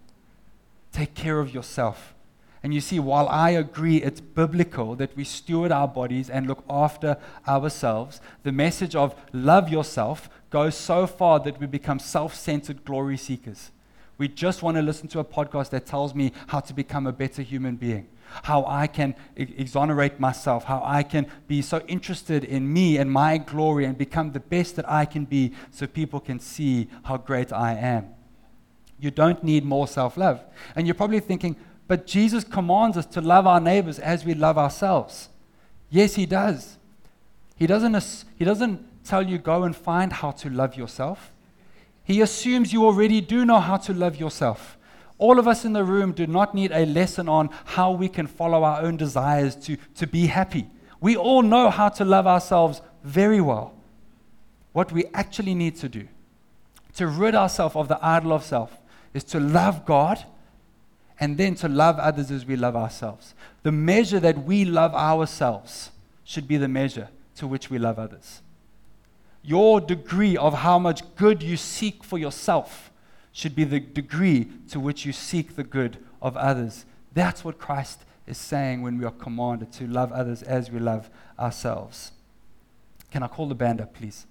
Take 0.92 1.14
care 1.14 1.40
of 1.40 1.52
yourself. 1.52 2.14
And 2.62 2.74
you 2.74 2.80
see, 2.80 2.98
while 2.98 3.28
I 3.28 3.50
agree 3.50 4.02
it's 4.02 4.20
biblical 4.20 4.96
that 4.96 5.16
we 5.16 5.24
steward 5.24 5.70
our 5.70 5.86
bodies 5.86 6.28
and 6.28 6.46
look 6.46 6.64
after 6.68 7.16
ourselves, 7.46 8.20
the 8.42 8.52
message 8.52 8.96
of 8.96 9.14
love 9.32 9.68
yourself 9.68 10.28
goes 10.50 10.76
so 10.76 11.06
far 11.06 11.38
that 11.40 11.60
we 11.60 11.66
become 11.66 11.98
self 11.98 12.34
centered 12.34 12.84
glory 12.84 13.16
seekers. 13.16 13.70
We 14.18 14.28
just 14.28 14.62
want 14.62 14.76
to 14.76 14.82
listen 14.82 15.08
to 15.08 15.18
a 15.18 15.24
podcast 15.24 15.70
that 15.70 15.86
tells 15.86 16.14
me 16.14 16.32
how 16.46 16.60
to 16.60 16.72
become 16.72 17.06
a 17.06 17.12
better 17.12 17.42
human 17.42 17.76
being, 17.76 18.08
how 18.44 18.64
I 18.66 18.86
can 18.86 19.14
exonerate 19.36 20.18
myself, 20.18 20.64
how 20.64 20.82
I 20.84 21.02
can 21.02 21.26
be 21.46 21.60
so 21.60 21.80
interested 21.86 22.42
in 22.44 22.72
me 22.72 22.96
and 22.96 23.10
my 23.12 23.36
glory 23.36 23.84
and 23.84 23.96
become 23.96 24.32
the 24.32 24.40
best 24.40 24.76
that 24.76 24.90
I 24.90 25.04
can 25.04 25.26
be 25.26 25.52
so 25.70 25.86
people 25.86 26.20
can 26.20 26.40
see 26.40 26.88
how 27.04 27.18
great 27.18 27.52
I 27.52 27.74
am. 27.74 28.08
You 28.98 29.10
don't 29.10 29.44
need 29.44 29.64
more 29.64 29.86
self 29.86 30.16
love. 30.16 30.42
And 30.74 30.86
you're 30.86 30.94
probably 30.94 31.20
thinking, 31.20 31.56
but 31.86 32.06
Jesus 32.06 32.42
commands 32.42 32.96
us 32.96 33.06
to 33.06 33.20
love 33.20 33.46
our 33.46 33.60
neighbors 33.60 33.98
as 33.98 34.24
we 34.24 34.32
love 34.32 34.56
ourselves. 34.56 35.28
Yes, 35.90 36.14
He 36.14 36.24
does. 36.24 36.78
He 37.56 37.66
doesn't, 37.66 38.24
he 38.38 38.44
doesn't 38.44 39.04
tell 39.04 39.22
you 39.22 39.38
go 39.38 39.64
and 39.64 39.74
find 39.74 40.12
how 40.12 40.30
to 40.32 40.50
love 40.50 40.76
yourself. 40.76 41.32
He 42.06 42.20
assumes 42.20 42.72
you 42.72 42.84
already 42.84 43.20
do 43.20 43.44
know 43.44 43.58
how 43.58 43.78
to 43.78 43.92
love 43.92 44.14
yourself. 44.14 44.78
All 45.18 45.40
of 45.40 45.48
us 45.48 45.64
in 45.64 45.72
the 45.72 45.82
room 45.82 46.12
do 46.12 46.28
not 46.28 46.54
need 46.54 46.70
a 46.70 46.86
lesson 46.86 47.28
on 47.28 47.50
how 47.64 47.90
we 47.90 48.08
can 48.08 48.28
follow 48.28 48.62
our 48.62 48.80
own 48.80 48.96
desires 48.96 49.56
to, 49.56 49.76
to 49.96 50.06
be 50.06 50.26
happy. 50.26 50.68
We 51.00 51.16
all 51.16 51.42
know 51.42 51.68
how 51.68 51.88
to 51.88 52.04
love 52.04 52.28
ourselves 52.28 52.80
very 53.02 53.40
well. 53.40 53.74
What 54.72 54.92
we 54.92 55.06
actually 55.14 55.54
need 55.54 55.74
to 55.76 55.88
do 55.88 56.06
to 56.94 57.08
rid 57.08 57.34
ourselves 57.34 57.74
of 57.74 57.88
the 57.88 57.98
idol 58.00 58.32
of 58.32 58.44
self 58.44 58.78
is 59.12 59.24
to 59.24 59.40
love 59.40 59.84
God 59.84 60.24
and 61.18 61.36
then 61.36 61.56
to 61.56 61.68
love 61.68 61.98
others 61.98 62.30
as 62.30 62.46
we 62.46 62.54
love 62.54 62.76
ourselves. 62.76 63.34
The 63.64 63.72
measure 63.72 64.20
that 64.20 64.44
we 64.44 64.64
love 64.64 64.94
ourselves 64.94 65.90
should 66.22 66.46
be 66.46 66.56
the 66.56 66.68
measure 66.68 67.08
to 67.36 67.48
which 67.48 67.68
we 67.68 67.78
love 67.78 67.98
others. 67.98 68.42
Your 69.46 69.80
degree 69.80 70.36
of 70.36 70.54
how 70.54 70.76
much 70.80 71.02
good 71.14 71.40
you 71.40 71.56
seek 71.56 72.02
for 72.02 72.18
yourself 72.18 72.90
should 73.30 73.54
be 73.54 73.62
the 73.62 73.78
degree 73.78 74.48
to 74.70 74.80
which 74.80 75.06
you 75.06 75.12
seek 75.12 75.54
the 75.54 75.62
good 75.62 75.98
of 76.20 76.36
others. 76.36 76.84
That's 77.14 77.44
what 77.44 77.56
Christ 77.56 78.00
is 78.26 78.38
saying 78.38 78.82
when 78.82 78.98
we 78.98 79.04
are 79.04 79.12
commanded 79.12 79.72
to 79.74 79.86
love 79.86 80.10
others 80.10 80.42
as 80.42 80.70
we 80.72 80.80
love 80.80 81.08
ourselves. 81.38 82.10
Can 83.12 83.22
I 83.22 83.28
call 83.28 83.46
the 83.46 83.54
band 83.54 83.80
up, 83.80 83.94
please? 83.94 84.26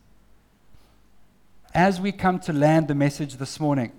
As 1.73 2.01
we 2.01 2.11
come 2.11 2.37
to 2.39 2.51
land 2.51 2.89
the 2.89 2.95
message 2.95 3.35
this 3.37 3.57
morning, 3.57 3.93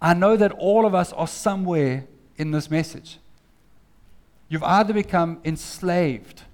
I 0.00 0.14
know 0.14 0.34
that 0.34 0.52
all 0.52 0.86
of 0.86 0.94
us 0.94 1.12
are 1.12 1.28
somewhere 1.28 2.06
in 2.38 2.52
this 2.52 2.70
message. 2.70 3.18
You've 4.48 4.62
either 4.62 4.94
become 4.94 5.40
enslaved 5.44 6.44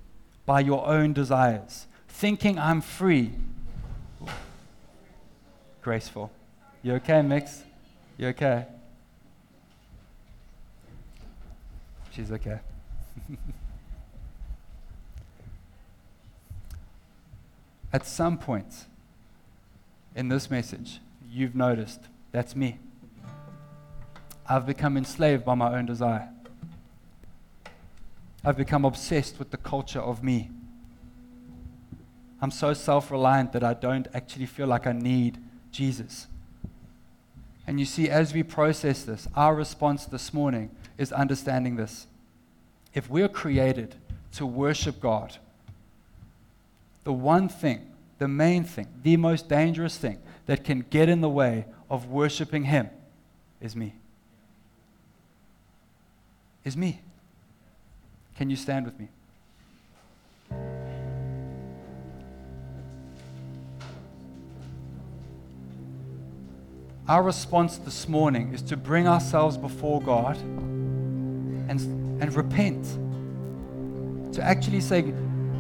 by 0.45 0.61
your 0.61 0.85
own 0.85 1.13
desires, 1.13 1.87
thinking 2.17 2.59
I'm 2.59 2.81
free. 2.81 3.31
Graceful. 5.83 6.33
You 6.83 6.95
okay, 6.95 7.21
Mix? 7.21 7.63
You 8.17 8.29
okay? 8.29 8.65
She's 12.13 12.33
okay. 12.33 12.61
At 17.93 18.07
some 18.07 18.39
point 18.39 18.87
in 20.15 20.29
this 20.29 20.51
message, 20.51 21.01
you've 21.31 21.55
noticed 21.55 22.01
that's 22.33 22.57
me. 22.57 22.79
I've 24.49 24.65
become 24.65 24.97
enslaved 24.97 25.45
by 25.45 25.55
my 25.55 25.77
own 25.77 25.85
desire. 25.85 26.31
I've 28.43 28.57
become 28.57 28.87
obsessed 28.87 29.39
with 29.39 29.51
the 29.51 29.59
culture 29.59 30.01
of 30.01 30.25
me. 30.25 30.51
I'm 32.47 32.53
so 32.53 32.75
self 32.75 33.11
reliant 33.11 33.51
that 33.55 33.65
I 33.65 33.75
don't 33.75 34.07
actually 34.15 34.47
feel 34.47 34.69
like 34.69 34.87
I 34.87 34.93
need 34.93 35.37
Jesus. 35.73 36.29
And 37.67 37.81
you 37.81 37.85
see, 37.85 38.09
as 38.09 38.33
we 38.33 38.45
process 38.45 39.03
this, 39.03 39.27
our 39.35 39.53
response 39.53 40.07
this 40.07 40.33
morning 40.33 40.71
is 40.97 41.11
understanding 41.11 41.75
this. 41.75 42.07
If 42.95 43.11
we're 43.11 43.29
created 43.29 43.97
to 44.35 44.47
worship 44.47 45.01
God, 45.01 45.39
the 47.03 47.13
one 47.13 47.49
thing, 47.49 47.91
the 48.21 48.29
main 48.29 48.63
thing, 48.63 48.87
the 49.03 49.17
most 49.17 49.49
dangerous 49.49 49.99
thing 49.99 50.21
that 50.47 50.63
can 50.63 50.87
get 50.89 51.09
in 51.09 51.23
the 51.23 51.29
way 51.29 51.65
of 51.91 52.07
worshiping 52.07 52.67
Him 52.67 52.91
is 53.61 53.75
me 53.75 53.93
is 56.65 56.77
me. 56.77 57.01
Can 58.37 58.51
you 58.51 58.57
stand 58.57 58.87
with 58.87 59.01
me? 59.01 59.09
Our 67.09 67.23
response 67.23 67.79
this 67.79 68.09
morning 68.09 68.53
is 68.53 68.63
to 68.63 68.77
bring 68.77 69.07
ourselves 69.07 69.57
before 69.57 70.03
God 70.03 70.37
and, 70.39 71.81
and 72.21 72.35
repent. 72.35 72.85
To 74.35 74.43
actually 74.43 74.81
say, 74.81 75.15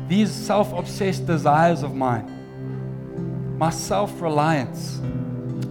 these 0.09 0.32
self 0.32 0.72
obsessed 0.72 1.24
desires 1.24 1.84
of 1.84 1.94
mine, 1.94 3.57
my 3.57 3.70
self 3.70 4.20
reliance, 4.20 5.01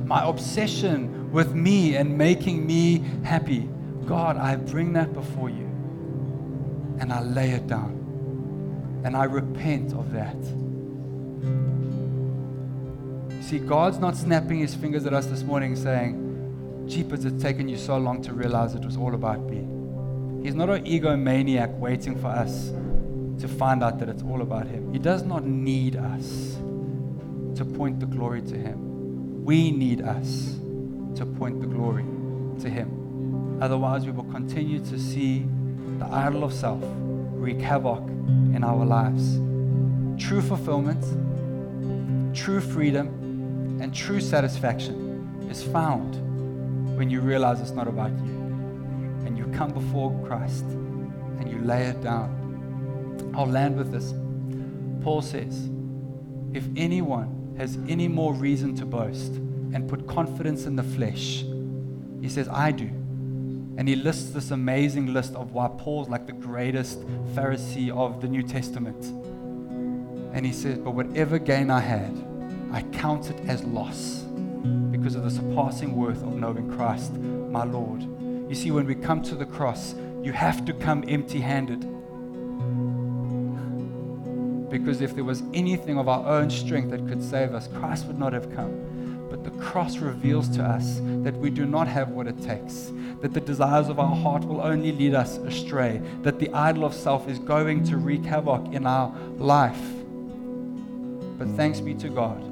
my 0.06 0.26
obsession 0.26 1.30
with 1.34 1.54
me 1.54 1.98
and 1.98 2.18
making 2.18 2.66
me 2.66 3.00
happy, 3.26 3.68
God, 4.06 4.38
I 4.38 4.56
bring 4.56 4.94
that 4.94 5.12
before 5.12 5.50
you 5.50 5.66
and 7.00 7.12
I 7.12 7.22
lay 7.22 7.52
it 7.52 7.68
down 7.68 9.02
and 9.04 9.18
I 9.18 9.26
repent 9.26 9.92
of 9.92 10.14
that. 10.14 10.38
See, 13.46 13.60
God's 13.60 14.00
not 14.00 14.18
snapping 14.18 14.58
his 14.58 14.74
fingers 14.74 15.06
at 15.06 15.14
us 15.14 15.28
this 15.28 15.44
morning 15.44 15.76
saying, 15.76 16.88
Jeepers, 16.88 17.26
it's 17.26 17.40
taken 17.44 17.70
you 17.70 17.78
so 17.78 17.96
long 17.96 18.20
to 18.24 18.34
realize 18.34 18.74
it 18.74 18.84
was 18.84 18.98
all 18.98 19.14
about 19.14 19.40
me. 19.42 19.58
He's 20.44 20.56
not 20.56 20.68
an 20.72 20.84
egomaniac 20.84 21.78
waiting 21.78 22.20
for 22.20 22.30
us 22.30 22.72
to 23.40 23.48
find 23.48 23.84
out 23.84 24.00
that 24.00 24.10
it's 24.10 24.24
all 24.24 24.42
about 24.42 24.66
him. 24.66 24.92
He 24.92 24.98
does 24.98 25.22
not 25.22 25.46
need 25.46 25.96
us 25.96 26.56
to 27.56 27.64
point 27.64 28.00
the 28.00 28.08
glory 28.08 28.42
to 28.42 28.56
him. 28.58 29.46
We 29.46 29.70
need 29.70 30.02
us 30.02 30.56
to 31.16 31.24
point 31.38 31.62
the 31.62 31.68
glory 31.68 32.06
to 32.62 32.68
him. 32.68 33.60
Otherwise, 33.62 34.08
we 34.08 34.12
will 34.12 34.24
continue 34.24 34.80
to 34.86 34.98
see 34.98 35.46
the 36.00 36.08
idol 36.08 36.46
of 36.46 36.52
self 36.52 36.82
wreak 36.82 37.62
havoc 37.62 38.10
in 38.56 38.64
our 38.64 38.84
lives. 38.84 39.36
True 40.18 40.42
fulfillment, 40.42 41.04
true 42.36 42.60
freedom, 42.60 43.22
and 43.86 43.94
true 43.94 44.20
satisfaction 44.20 45.48
is 45.48 45.62
found 45.62 46.16
when 46.98 47.08
you 47.08 47.22
realize 47.22 47.62
it's 47.62 47.70
not 47.70 47.88
about 47.88 48.10
you 48.10 48.34
and 49.28 49.38
you 49.38 49.46
come 49.56 49.72
before 49.72 50.10
Christ 50.26 50.64
and 50.64 51.48
you 51.48 51.60
lay 51.60 51.84
it 51.84 52.02
down. 52.02 53.32
I'll 53.36 53.46
land 53.46 53.78
with 53.78 53.92
this. 53.92 54.12
Paul 55.04 55.22
says, 55.22 55.70
if 56.52 56.68
anyone 56.76 57.54
has 57.60 57.78
any 57.88 58.08
more 58.08 58.34
reason 58.34 58.76
to 58.78 58.88
boast 58.88 59.34
and 59.34 59.88
put 59.88 60.08
confidence 60.08 60.66
in 60.66 60.76
the 60.76 60.82
flesh, 60.82 61.46
he 62.24 62.28
says, 62.28 62.50
I 62.50 62.72
do. 62.72 62.88
And 63.78 63.88
he 63.88 63.96
lists 63.96 64.32
this 64.32 64.50
amazing 64.50 65.14
list 65.14 65.36
of 65.36 65.52
why 65.52 65.70
Paul's 65.78 66.10
like 66.10 66.26
the 66.26 66.34
greatest 66.34 67.02
Pharisee 67.36 67.96
of 67.96 68.20
the 68.20 68.28
New 68.28 68.42
Testament. 68.42 69.06
And 70.34 70.44
he 70.44 70.54
says, 70.54 70.80
But 70.80 70.96
whatever 70.96 71.38
gain 71.38 71.70
I 71.70 71.82
had, 71.82 72.35
I 72.76 72.82
count 72.82 73.30
it 73.30 73.40
as 73.48 73.64
loss 73.64 74.26
because 74.92 75.16
of 75.16 75.24
the 75.24 75.32
surpassing 75.32 75.96
worth 75.96 76.22
of 76.24 76.36
knowing 76.36 76.70
Christ, 76.76 77.14
my 77.14 77.64
Lord. 77.64 78.02
You 78.50 78.54
see, 78.54 78.70
when 78.70 78.86
we 78.86 78.96
come 78.96 79.22
to 79.24 79.36
the 79.36 79.46
cross, 79.46 79.96
you 80.22 80.34
have 80.34 80.66
to 80.66 80.74
come 80.74 81.06
empty 81.08 81.40
handed. 81.40 81.80
Because 84.70 85.00
if 85.00 85.16
there 85.16 85.24
was 85.24 85.42
anything 85.54 85.98
of 85.98 86.10
our 86.10 86.28
own 86.28 86.50
strength 86.50 86.92
that 86.92 87.08
could 87.08 87.24
save 87.24 87.54
us, 87.54 87.70
Christ 87.70 88.08
would 88.08 88.20
not 88.20 88.34
have 88.34 88.54
come. 88.54 89.28
But 89.30 89.46
the 89.46 89.52
cross 89.52 90.00
reveals 90.00 90.50
to 90.58 90.62
us 90.62 91.00
that 91.24 91.34
we 91.38 91.50
do 91.50 91.66
not 91.66 91.88
have 91.88 92.10
what 92.10 92.28
it 92.28 92.42
takes, 92.42 92.92
that 93.22 93.34
the 93.34 93.40
desires 93.40 93.88
of 93.88 94.02
our 94.02 94.14
heart 94.18 94.44
will 94.44 94.60
only 94.60 94.92
lead 94.92 95.14
us 95.14 95.38
astray, 95.38 96.02
that 96.24 96.40
the 96.40 96.52
idol 96.52 96.84
of 96.84 96.94
self 96.94 97.30
is 97.30 97.40
going 97.40 97.86
to 97.86 97.96
wreak 97.96 98.26
havoc 98.26 98.74
in 98.74 98.86
our 98.86 99.16
life. 99.38 99.82
But 101.40 101.48
thanks 101.56 101.80
be 101.80 101.94
to 101.94 102.10
God 102.10 102.52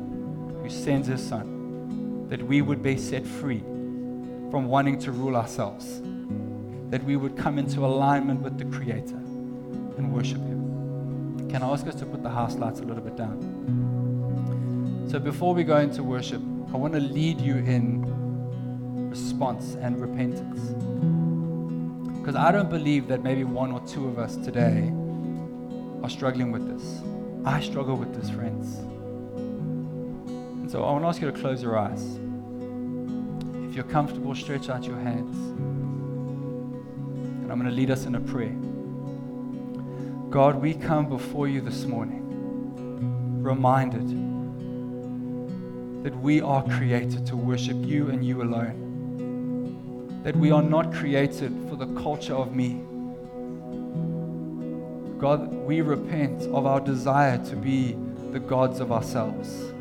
who 0.64 0.70
sends 0.70 1.08
his 1.10 1.22
Son, 1.22 2.28
that 2.30 2.42
we 2.42 2.62
would 2.62 2.82
be 2.82 2.98
set 2.98 3.28
free 3.28 3.60
from 4.50 4.68
wanting 4.68 4.98
to 5.00 5.12
rule 5.12 5.36
ourselves, 5.36 6.02
that 6.90 7.04
we 7.04 7.18
would 7.18 7.36
come 7.36 7.60
into 7.60 7.86
alignment 7.86 8.40
with 8.42 8.58
the 8.58 8.66
Creator 8.66 9.16
and 9.98 10.14
worship 10.14 10.38
Him. 10.38 11.50
Can 11.50 11.64
I 11.64 11.70
ask 11.70 11.86
us 11.88 11.96
to 11.96 12.06
put 12.06 12.24
the 12.24 12.30
house 12.30 12.56
lights 12.56 12.80
a 12.80 12.84
little 12.84 13.04
bit 13.04 13.18
down? 13.18 15.08
So 15.10 15.20
before 15.20 15.54
we 15.54 15.64
go 15.64 15.78
into 15.78 16.02
worship, 16.02 16.42
I 16.74 16.78
want 16.78 16.94
to 16.94 17.00
lead 17.00 17.42
you 17.42 17.58
in 17.58 19.10
response 19.10 19.76
and 19.76 20.00
repentance. 20.00 20.60
Because 22.20 22.36
I 22.36 22.52
don't 22.52 22.70
believe 22.70 23.08
that 23.10 23.22
maybe 23.22 23.44
one 23.44 23.72
or 23.72 23.82
two 23.88 24.08
of 24.08 24.18
us 24.18 24.38
today 24.38 24.94
are 26.04 26.10
struggling 26.10 26.52
with 26.52 26.68
this. 26.68 27.02
I 27.44 27.60
struggle 27.60 27.98
with 27.98 28.14
this, 28.16 28.30
friends. 28.30 28.93
So 30.74 30.84
I 30.84 30.92
want 30.92 31.04
to 31.04 31.08
ask 31.10 31.22
you 31.22 31.30
to 31.30 31.40
close 31.40 31.62
your 31.62 31.78
eyes. 31.78 32.02
If 33.70 33.76
you're 33.76 33.84
comfortable, 33.84 34.34
stretch 34.34 34.70
out 34.70 34.84
your 34.84 34.98
hands. 34.98 35.38
And 37.44 37.52
I'm 37.52 37.60
going 37.60 37.70
to 37.70 37.76
lead 37.76 37.92
us 37.92 38.06
in 38.08 38.16
a 38.16 38.20
prayer. 38.20 38.56
God, 40.32 40.56
we 40.56 40.74
come 40.74 41.08
before 41.10 41.48
you 41.48 41.62
this 41.62 41.86
morning 41.86 42.24
reminded 43.44 44.08
that 46.04 46.20
we 46.22 46.42
are 46.42 46.64
created 46.64 47.28
to 47.28 47.38
worship 47.38 47.78
you 47.78 48.10
and 48.10 48.26
you 48.26 48.42
alone. 48.42 50.24
That 50.24 50.36
we 50.36 50.50
are 50.50 50.64
not 50.64 50.92
created 50.92 51.56
for 51.70 51.76
the 51.76 51.86
culture 52.02 52.34
of 52.34 52.56
me. 52.56 52.82
God, 55.20 55.54
we 55.54 55.82
repent 55.82 56.42
of 56.48 56.66
our 56.66 56.80
desire 56.80 57.38
to 57.46 57.56
be 57.56 57.96
the 58.32 58.40
gods 58.40 58.80
of 58.80 58.92
ourselves. 58.92 59.73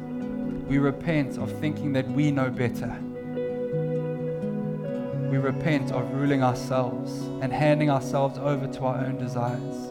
We 0.72 0.78
repent 0.78 1.36
of 1.36 1.52
thinking 1.60 1.92
that 1.92 2.08
we 2.08 2.30
know 2.30 2.48
better. 2.48 2.98
We 5.30 5.36
repent 5.36 5.92
of 5.92 6.14
ruling 6.14 6.42
ourselves 6.42 7.12
and 7.42 7.52
handing 7.52 7.90
ourselves 7.90 8.38
over 8.38 8.66
to 8.66 8.84
our 8.86 9.04
own 9.04 9.18
desires. 9.18 9.90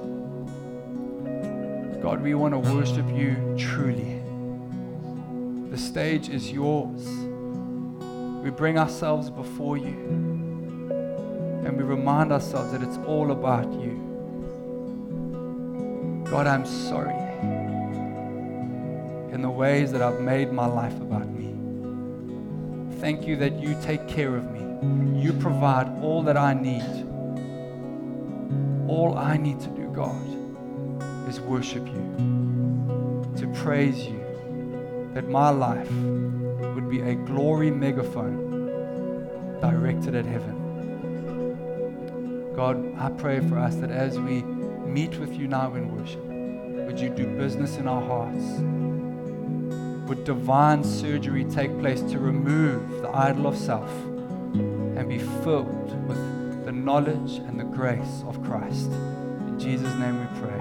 God, 2.01 2.23
we 2.23 2.33
want 2.33 2.55
to 2.55 2.59
worship 2.73 3.07
you 3.11 3.55
truly. 3.59 4.23
The 5.69 5.77
stage 5.77 6.29
is 6.29 6.51
yours. 6.51 7.07
We 8.43 8.49
bring 8.49 8.79
ourselves 8.79 9.29
before 9.29 9.77
you 9.77 9.93
and 11.63 11.77
we 11.77 11.83
remind 11.83 12.31
ourselves 12.31 12.71
that 12.71 12.81
it's 12.81 12.97
all 13.05 13.29
about 13.29 13.71
you. 13.71 13.99
God, 16.27 16.47
I'm 16.47 16.65
sorry 16.65 17.21
the 19.41 19.49
ways 19.49 19.91
that 19.91 20.01
I've 20.01 20.19
made 20.19 20.51
my 20.51 20.65
life 20.65 20.95
about 21.01 21.27
me. 21.27 21.55
Thank 22.99 23.25
you 23.25 23.35
that 23.37 23.59
you 23.59 23.75
take 23.81 24.07
care 24.07 24.35
of 24.35 24.51
me. 24.51 24.59
You 25.21 25.33
provide 25.33 25.87
all 26.01 26.21
that 26.23 26.37
I 26.37 26.53
need. 26.53 26.83
All 28.87 29.17
I 29.17 29.37
need 29.37 29.59
to 29.61 29.69
do, 29.69 29.89
God, 29.93 30.21
is 31.29 31.39
worship 31.39 31.85
you, 31.87 33.31
to 33.37 33.47
praise 33.55 34.05
you, 34.05 34.19
that 35.13 35.29
my 35.29 35.49
life 35.49 35.91
would 36.75 36.89
be 36.89 37.01
a 37.01 37.15
glory 37.15 37.71
megaphone 37.71 38.49
directed 39.61 40.15
at 40.15 40.25
heaven. 40.25 40.57
God, 42.55 42.93
I 42.97 43.09
pray 43.09 43.39
for 43.39 43.57
us 43.57 43.75
that 43.75 43.91
as 43.91 44.19
we 44.19 44.43
meet 44.43 45.17
with 45.19 45.33
you 45.33 45.47
now 45.47 45.73
in 45.75 45.95
worship, 45.95 46.23
would 46.85 46.99
you 46.99 47.09
do 47.09 47.25
business 47.37 47.77
in 47.77 47.87
our 47.87 48.01
hearts? 48.01 49.00
Would 50.11 50.25
divine 50.25 50.83
surgery 50.83 51.45
take 51.45 51.71
place 51.79 52.01
to 52.01 52.19
remove 52.19 53.01
the 53.01 53.07
idol 53.15 53.47
of 53.47 53.57
self 53.57 53.89
and 54.53 55.07
be 55.07 55.19
filled 55.19 56.05
with 56.05 56.65
the 56.65 56.73
knowledge 56.73 57.37
and 57.37 57.57
the 57.57 57.63
grace 57.63 58.21
of 58.27 58.43
Christ? 58.43 58.91
In 58.91 59.57
Jesus' 59.57 59.95
name 59.95 60.19
we 60.19 60.41
pray. 60.41 60.60